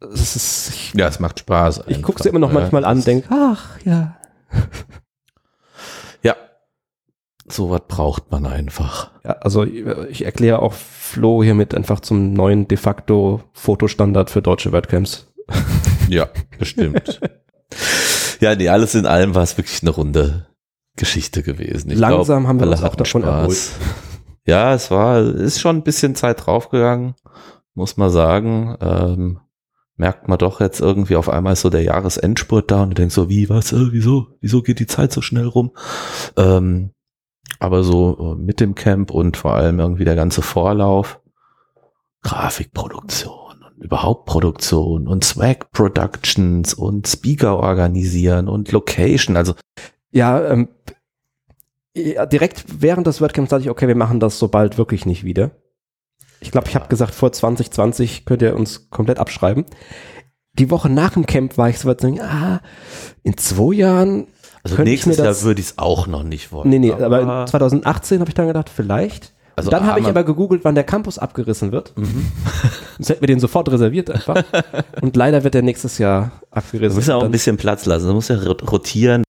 es 0.00 0.34
ist, 0.34 0.70
ich, 0.70 0.94
ja, 0.94 1.08
es 1.08 1.20
macht 1.20 1.40
Spaß. 1.40 1.82
Ich 1.88 2.02
gucke 2.02 2.22
sie 2.22 2.30
immer 2.30 2.38
noch 2.38 2.52
manchmal 2.52 2.84
an, 2.84 3.04
denke, 3.04 3.28
ach 3.30 3.78
ja. 3.84 4.16
ja, 6.22 6.34
sowas 7.46 7.82
braucht 7.86 8.30
man 8.30 8.46
einfach. 8.46 9.10
Ja, 9.24 9.32
also 9.32 9.64
ich 9.64 10.24
erkläre 10.24 10.60
auch 10.60 10.72
Flo 10.72 11.42
hiermit 11.42 11.74
einfach 11.74 12.00
zum 12.00 12.32
neuen 12.32 12.66
de 12.66 12.78
facto 12.78 13.42
Fotostandard 13.52 14.30
für 14.30 14.40
deutsche 14.40 14.72
WordCamps. 14.72 15.30
ja, 16.08 16.28
bestimmt. 16.58 17.20
ja, 18.40 18.54
nee, 18.54 18.68
alles 18.68 18.94
in 18.94 19.06
allem 19.06 19.34
war 19.34 19.42
es 19.42 19.58
wirklich 19.58 19.82
eine 19.82 19.90
runde 19.90 20.46
Geschichte 20.96 21.42
gewesen. 21.42 21.90
Ich 21.90 21.98
Langsam 21.98 22.42
glaub, 22.42 22.48
haben 22.48 22.60
wir 22.60 22.68
uns 22.68 22.82
auch 22.82 22.94
davon 22.94 23.22
Spaß. 23.22 23.42
erholt. 23.42 23.70
Ja, 24.46 24.74
es 24.74 24.90
war, 24.90 25.20
ist 25.20 25.60
schon 25.60 25.76
ein 25.76 25.82
bisschen 25.84 26.16
Zeit 26.16 26.44
draufgegangen, 26.44 27.14
muss 27.74 27.98
man 27.98 28.10
sagen. 28.10 28.74
Ähm, 28.80 29.38
merkt 29.96 30.28
man 30.28 30.38
doch 30.38 30.60
jetzt 30.60 30.80
irgendwie 30.80 31.14
auf 31.14 31.28
einmal 31.28 31.52
ist 31.52 31.60
so 31.60 31.70
der 31.70 31.82
Jahresendspurt 31.82 32.70
da 32.70 32.82
und 32.82 32.90
du 32.90 32.94
denkst 32.94 33.14
so, 33.14 33.28
wie, 33.28 33.48
was, 33.50 33.72
äh, 33.72 33.92
wieso, 33.92 34.28
wieso 34.40 34.62
geht 34.62 34.80
die 34.80 34.86
Zeit 34.86 35.12
so 35.12 35.20
schnell 35.20 35.46
rum? 35.46 35.72
Ähm, 36.36 36.90
aber 37.58 37.84
so 37.84 38.34
äh, 38.34 38.42
mit 38.42 38.60
dem 38.60 38.74
Camp 38.74 39.10
und 39.10 39.36
vor 39.36 39.54
allem 39.54 39.78
irgendwie 39.78 40.04
der 40.04 40.16
ganze 40.16 40.40
Vorlauf, 40.40 41.20
Grafikproduktion 42.22 43.62
und 43.62 43.84
überhaupt 43.84 44.24
Produktion 44.24 45.06
und 45.06 45.22
Swag 45.22 45.70
Productions 45.70 46.72
und 46.72 47.06
Speaker 47.06 47.58
organisieren 47.58 48.48
und 48.48 48.72
Location, 48.72 49.36
also 49.36 49.54
ja, 50.12 50.44
ähm, 50.50 50.68
ja, 51.94 52.26
direkt 52.26 52.64
während 52.80 53.06
des 53.06 53.20
WordCamps 53.20 53.50
dachte 53.50 53.62
ich, 53.62 53.70
okay, 53.70 53.88
wir 53.88 53.96
machen 53.96 54.20
das 54.20 54.38
so 54.38 54.48
bald 54.48 54.78
wirklich 54.78 55.06
nicht 55.06 55.24
wieder. 55.24 55.50
Ich 56.40 56.50
glaube, 56.50 56.68
ich 56.68 56.74
habe 56.74 56.88
gesagt, 56.88 57.14
vor 57.14 57.32
2020 57.32 58.24
könnt 58.24 58.42
ihr 58.42 58.56
uns 58.56 58.88
komplett 58.90 59.18
abschreiben. 59.18 59.66
Die 60.54 60.70
Woche 60.70 60.88
nach 60.88 61.12
dem 61.12 61.26
Camp 61.26 61.58
war 61.58 61.68
ich 61.68 61.78
so 61.78 61.88
weit, 61.88 62.04
ah, 62.04 62.60
in 63.22 63.36
zwei 63.36 63.74
Jahren. 63.74 64.26
Also 64.62 64.82
nächstes 64.82 65.16
Jahr 65.16 65.42
würde 65.42 65.60
ich 65.60 65.68
es 65.68 65.78
auch 65.78 66.06
noch 66.06 66.22
nicht 66.22 66.52
wollen. 66.52 66.68
Nee, 66.68 66.78
nee, 66.78 66.92
aber, 66.92 67.20
aber 67.20 67.46
2018 67.46 68.20
habe 68.20 68.30
ich 68.30 68.34
dann 68.34 68.46
gedacht, 68.46 68.68
vielleicht. 68.68 69.32
Also 69.56 69.70
dann 69.70 69.86
habe 69.86 70.00
ich 70.00 70.06
aber 70.06 70.24
gegoogelt, 70.24 70.64
wann 70.64 70.74
der 70.74 70.84
Campus 70.84 71.18
abgerissen 71.18 71.70
wird. 71.72 71.96
Mhm. 71.96 72.26
Sonst 72.96 73.10
hätten 73.10 73.20
wir 73.20 73.26
den 73.26 73.40
sofort 73.40 73.70
reserviert 73.70 74.10
einfach. 74.10 74.42
Und 75.02 75.16
leider 75.16 75.44
wird 75.44 75.54
der 75.54 75.62
nächstes 75.62 75.98
Jahr 75.98 76.32
abgerissen. 76.50 76.90
Du 76.90 76.96
musst 76.96 77.08
ja 77.08 77.16
auch 77.16 77.24
ein 77.24 77.30
bisschen 77.30 77.56
Platz 77.58 77.84
lassen. 77.84 78.08
Du 78.08 78.14
musst 78.14 78.30
ja 78.30 78.36
rotieren. 78.36 79.22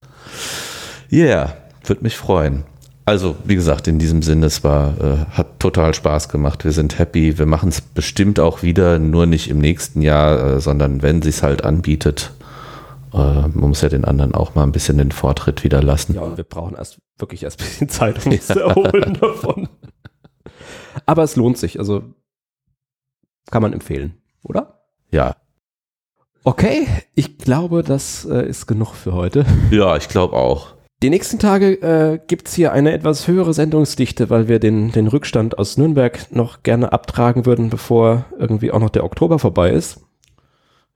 Ja, 1.12 1.26
yeah, 1.26 1.58
würde 1.84 2.04
mich 2.04 2.16
freuen. 2.16 2.64
Also, 3.04 3.36
wie 3.44 3.56
gesagt, 3.56 3.90
in 3.90 4.00
diesem 4.00 4.22
Sinne, 4.22 4.46
es 4.46 4.64
war, 4.64 4.94
äh, 5.02 5.18
hat 5.32 5.60
total 5.60 5.94
Spaß 5.94 6.30
gemacht. 6.30 6.64
Wir 6.64 6.72
sind 6.72 6.98
happy. 6.98 7.38
Wir 7.38 7.46
machen 7.46 7.68
es 7.68 7.82
bestimmt 7.82 8.40
auch 8.40 8.64
wieder, 8.64 8.98
nur 8.98 9.26
nicht 9.26 9.50
im 9.50 9.60
nächsten 9.60 10.02
Jahr, 10.02 10.56
äh, 10.56 10.60
sondern 10.62 11.02
wenn 11.02 11.22
sich's 11.22 11.44
halt 11.44 11.66
anbietet. 11.66 12.32
Äh, 13.14 13.18
man 13.18 13.52
muss 13.70 13.82
ja 13.82 13.90
den 13.90 14.06
anderen 14.06 14.34
auch 14.34 14.56
mal 14.56 14.64
ein 14.64 14.72
bisschen 14.72 14.98
den 15.00 15.12
Vortritt 15.12 15.66
wieder 15.66 15.84
lassen. 15.84 16.16
Ja, 16.16 16.22
und 16.22 16.38
wir 16.38 16.46
brauchen 16.46 16.76
erst 16.76 17.00
wirklich 17.18 17.44
erst 17.44 17.60
ein 17.60 17.66
bisschen 17.66 17.90
Zeit, 17.90 18.26
um 18.26 18.32
uns 18.32 18.48
zu 18.48 18.62
erholen 18.62 19.18
davon. 19.20 19.68
Aber 21.06 21.24
es 21.24 21.36
lohnt 21.36 21.58
sich, 21.58 21.78
also 21.78 22.04
kann 23.50 23.62
man 23.62 23.74
empfehlen, 23.74 24.14
oder? 24.44 24.80
Ja, 25.12 25.36
Okay, 26.44 26.88
ich 27.14 27.38
glaube, 27.38 27.84
das 27.84 28.26
äh, 28.26 28.48
ist 28.50 28.66
genug 28.66 28.96
für 28.96 29.14
heute. 29.14 29.46
ja, 29.70 29.96
ich 29.96 30.08
glaube 30.08 30.36
auch. 30.36 30.74
Die 31.04 31.10
nächsten 31.10 31.40
Tage 31.40 31.82
äh, 31.82 32.20
gibt's 32.28 32.54
hier 32.54 32.74
eine 32.74 32.92
etwas 32.94 33.28
höhere 33.28 33.56
Sendungsdichte, 33.56 34.30
weil 34.30 34.48
wir 34.48 34.60
den, 34.60 34.92
den 34.92 35.08
Rückstand 35.08 35.58
aus 35.58 35.76
Nürnberg 35.76 36.32
noch 36.32 36.62
gerne 36.62 36.94
abtragen 36.94 37.48
würden, 37.48 37.72
bevor 37.72 38.26
irgendwie 38.38 38.72
auch 38.72 38.80
noch 38.80 38.92
der 38.92 39.04
Oktober 39.04 39.40
vorbei 39.40 39.72
ist. 39.72 40.02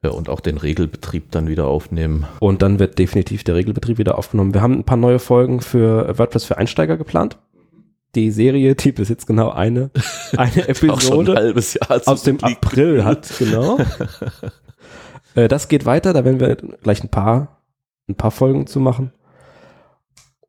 Ja, 0.04 0.12
und 0.12 0.30
auch 0.30 0.42
den 0.42 0.58
Regelbetrieb 0.58 1.32
dann 1.32 1.48
wieder 1.48 1.66
aufnehmen. 1.66 2.28
Und 2.40 2.62
dann 2.62 2.78
wird 2.78 3.00
definitiv 3.00 3.44
der 3.44 3.56
Regelbetrieb 3.56 3.98
wieder 3.98 4.20
aufgenommen. 4.20 4.54
Wir 4.54 4.62
haben 4.62 4.74
ein 4.74 4.84
paar 4.84 4.98
neue 4.98 5.18
Folgen 5.18 5.62
für 5.62 6.16
WordPress 6.20 6.46
für 6.46 6.60
Einsteiger 6.60 6.98
geplant. 6.98 7.40
Die 8.14 8.30
Serie, 8.30 8.76
die 8.76 8.92
bis 8.92 9.10
jetzt 9.10 9.26
genau 9.26 9.50
eine, 9.50 9.90
eine 10.38 10.52
Auch 10.52 11.02
schon 11.02 11.26
Episode 11.26 11.32
ein 11.32 11.38
halbes 11.38 11.74
Jahr 11.74 12.02
aus 12.06 12.22
dem 12.22 12.38
zurückliegt. 12.38 12.64
April 12.64 13.04
hat, 13.04 13.28
genau. 13.40 13.80
äh, 15.36 15.48
das 15.48 15.68
geht 15.68 15.88
weiter, 15.88 16.14
da 16.14 16.24
werden 16.24 16.40
wir 16.40 16.56
gleich 16.56 17.04
ein 17.04 17.10
paar, 17.10 17.64
ein 18.08 18.14
paar 18.14 18.32
Folgen 18.32 18.68
zu 18.68 18.80
machen. 18.80 19.12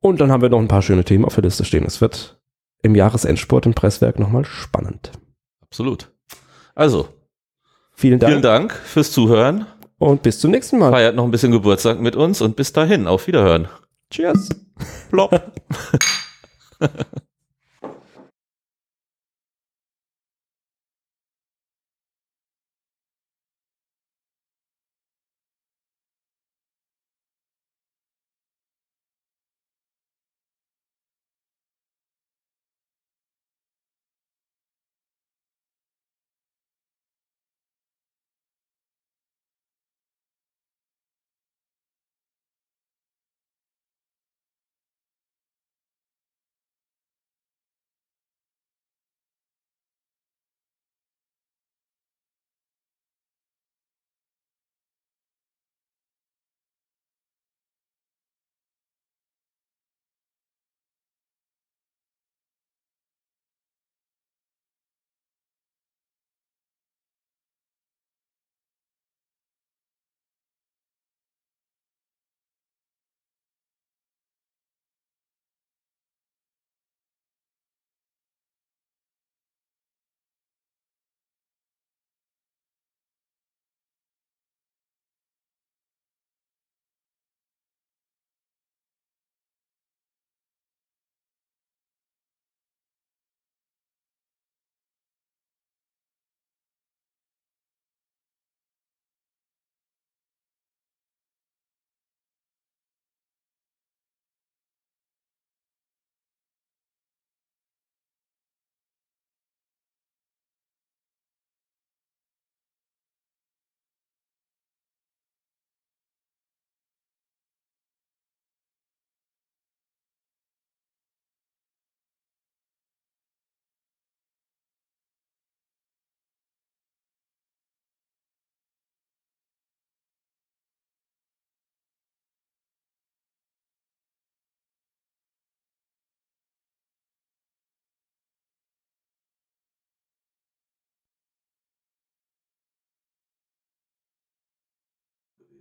Und 0.00 0.20
dann 0.20 0.30
haben 0.30 0.42
wir 0.42 0.48
noch 0.48 0.58
ein 0.60 0.68
paar 0.68 0.82
schöne 0.82 1.04
Themen 1.04 1.24
auf 1.24 1.34
der 1.34 1.44
Liste 1.44 1.64
stehen. 1.64 1.84
Es 1.84 2.00
wird 2.00 2.38
im 2.82 2.94
Jahresendsport 2.94 3.66
im 3.66 3.74
Presswerk 3.74 4.18
nochmal 4.18 4.44
spannend. 4.44 5.10
Absolut. 5.62 6.12
Also, 6.74 7.08
Vielen 7.94 8.18
Dank, 8.18 8.30
vielen 8.30 8.42
Dank 8.42 8.72
fürs 8.74 9.10
Zuhören. 9.10 9.66
und 9.98 10.22
bis 10.22 10.38
zum 10.38 10.50
nächsten 10.50 10.78
Mal. 10.78 10.92
Feiert 10.92 11.16
noch 11.16 11.24
ein 11.24 11.30
bisschen 11.30 11.50
Geburtstag 11.52 11.98
mit 12.00 12.14
uns 12.14 12.42
und 12.42 12.54
bis 12.56 12.72
dahin. 12.72 13.06
Auf 13.06 13.26
Wiederhören. 13.26 13.68
Cheers. 14.10 14.50
Plopp. 15.10 15.52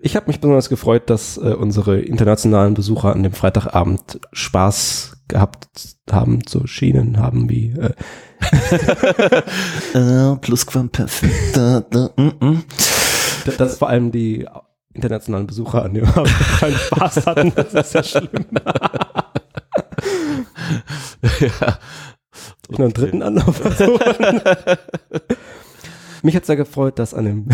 Ich 0.05 0.15
habe 0.15 0.27
mich 0.27 0.39
besonders 0.39 0.69
gefreut, 0.69 1.09
dass 1.09 1.35
äh, 1.37 1.55
unsere 1.55 1.99
internationalen 1.99 2.75
Besucher 2.75 3.11
an 3.11 3.23
dem 3.23 3.33
Freitagabend 3.33 4.19
Spaß 4.33 5.17
gehabt 5.27 5.67
haben, 6.11 6.43
so 6.47 6.67
Schienen 6.67 7.17
haben 7.17 7.49
wie 7.49 7.73
äh, 9.95 10.35
Plusquamperfekt. 10.41 11.57
Da, 11.57 11.79
da, 11.89 12.11
mm, 12.17 12.31
mm. 12.39 12.63
d- 13.47 13.57
dass 13.57 13.79
vor 13.79 13.89
allem 13.89 14.11
die 14.11 14.47
internationalen 14.93 15.47
Besucher 15.47 15.83
an 15.83 15.95
dem 15.95 16.05
Abend 16.05 16.29
keinen 16.59 16.77
Spaß 16.77 17.25
hatten. 17.25 17.51
Das 17.55 17.73
ist 17.73 17.93
ja 17.95 18.03
schlimm. 18.03 18.45
ja. 21.39 21.79
Ich 22.69 22.77
noch 22.77 22.85
einen 22.85 22.93
dritten 22.93 23.21
Anlauf 23.21 23.55
versuchen. 23.57 24.41
Mich 26.25 26.35
hat's 26.35 26.47
sehr 26.47 26.55
gefreut, 26.55 26.97
dass 26.97 27.13
an 27.13 27.25
dem 27.25 27.47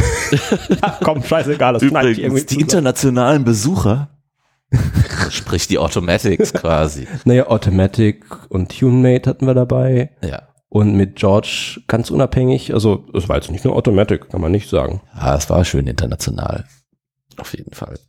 ja, 0.70 0.98
komm, 1.04 1.22
scheißegal, 1.22 1.74
das 1.74 1.84
schneide 1.84 2.10
ich 2.10 2.20
irgendwie 2.20 2.40
Übrigens, 2.40 2.46
die 2.46 2.56
zusammen. 2.56 2.70
internationalen 2.70 3.44
Besucher, 3.44 4.18
sprich 5.30 5.68
die 5.68 5.78
Automatics 5.78 6.54
quasi. 6.54 7.06
Naja, 7.26 7.48
Automatic 7.48 8.24
und 8.48 8.80
TuneMate 8.80 9.30
hatten 9.30 9.46
wir 9.46 9.54
dabei. 9.56 10.12
Ja. 10.24 10.44
Und 10.70 10.96
mit 10.96 11.18
George 11.18 11.82
ganz 11.88 12.12
unabhängig, 12.12 12.74
also 12.74 13.06
es 13.14 13.28
war 13.28 13.36
jetzt 13.36 13.52
nicht 13.52 13.66
nur 13.66 13.76
Automatic, 13.76 14.30
kann 14.30 14.40
man 14.40 14.54
nicht 14.54 14.70
sagen. 14.70 15.02
ja, 15.14 15.36
es 15.36 15.50
war 15.50 15.66
schön 15.66 15.86
international. 15.88 16.64
Auf 17.36 17.54
jeden 17.54 17.74
Fall. 17.74 18.00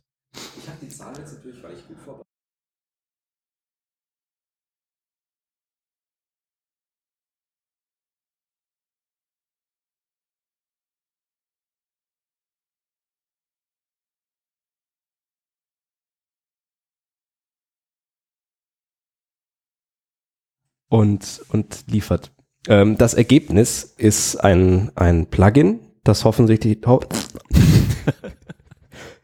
Und, 20.93 21.41
und 21.49 21.85
liefert. 21.87 22.31
Ähm, 22.67 22.99
das 22.99 23.15
Ergebnis 23.15 23.95
ist 23.97 24.35
ein, 24.35 24.91
ein 24.93 25.25
Plugin, 25.25 25.79
das 26.03 26.23
hoffentlich 26.23 26.77
ho 26.85 26.99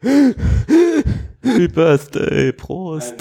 Happy 1.42 1.68
Birthday, 1.68 2.52
Prost. 2.52 3.14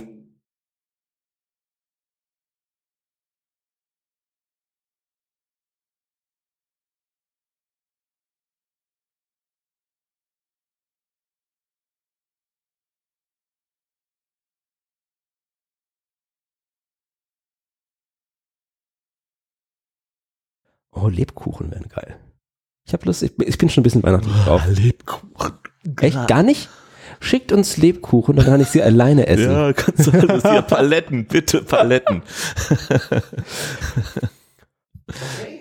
Oh, 20.91 21.08
Lebkuchen 21.08 21.71
wären 21.71 21.88
geil. 21.89 22.19
Ich 22.86 22.93
habe 22.93 23.06
Lust, 23.06 23.23
ich, 23.23 23.32
ich 23.39 23.58
bin 23.58 23.69
schon 23.69 23.82
ein 23.82 23.84
bisschen 23.84 24.04
weihnachtlich 24.04 24.34
drauf. 24.43 24.63
Lebkuchen. 24.67 25.54
Echt? 26.02 26.28
Gar 26.28 26.43
nicht? 26.43 26.69
Schickt 27.19 27.52
uns 27.52 27.78
Lebkuchen, 27.78 28.36
dann 28.36 28.45
kann 28.45 28.62
ich 28.62 28.69
sie 28.69 28.82
alleine 28.82 29.28
essen. 29.28 29.52
Ja, 29.52 29.73
kannst 29.73 30.08
du 30.08 30.12
alles 30.12 30.43
hier 30.43 30.62
Paletten, 30.62 31.25
bitte 31.25 31.62
Paletten. 31.62 32.23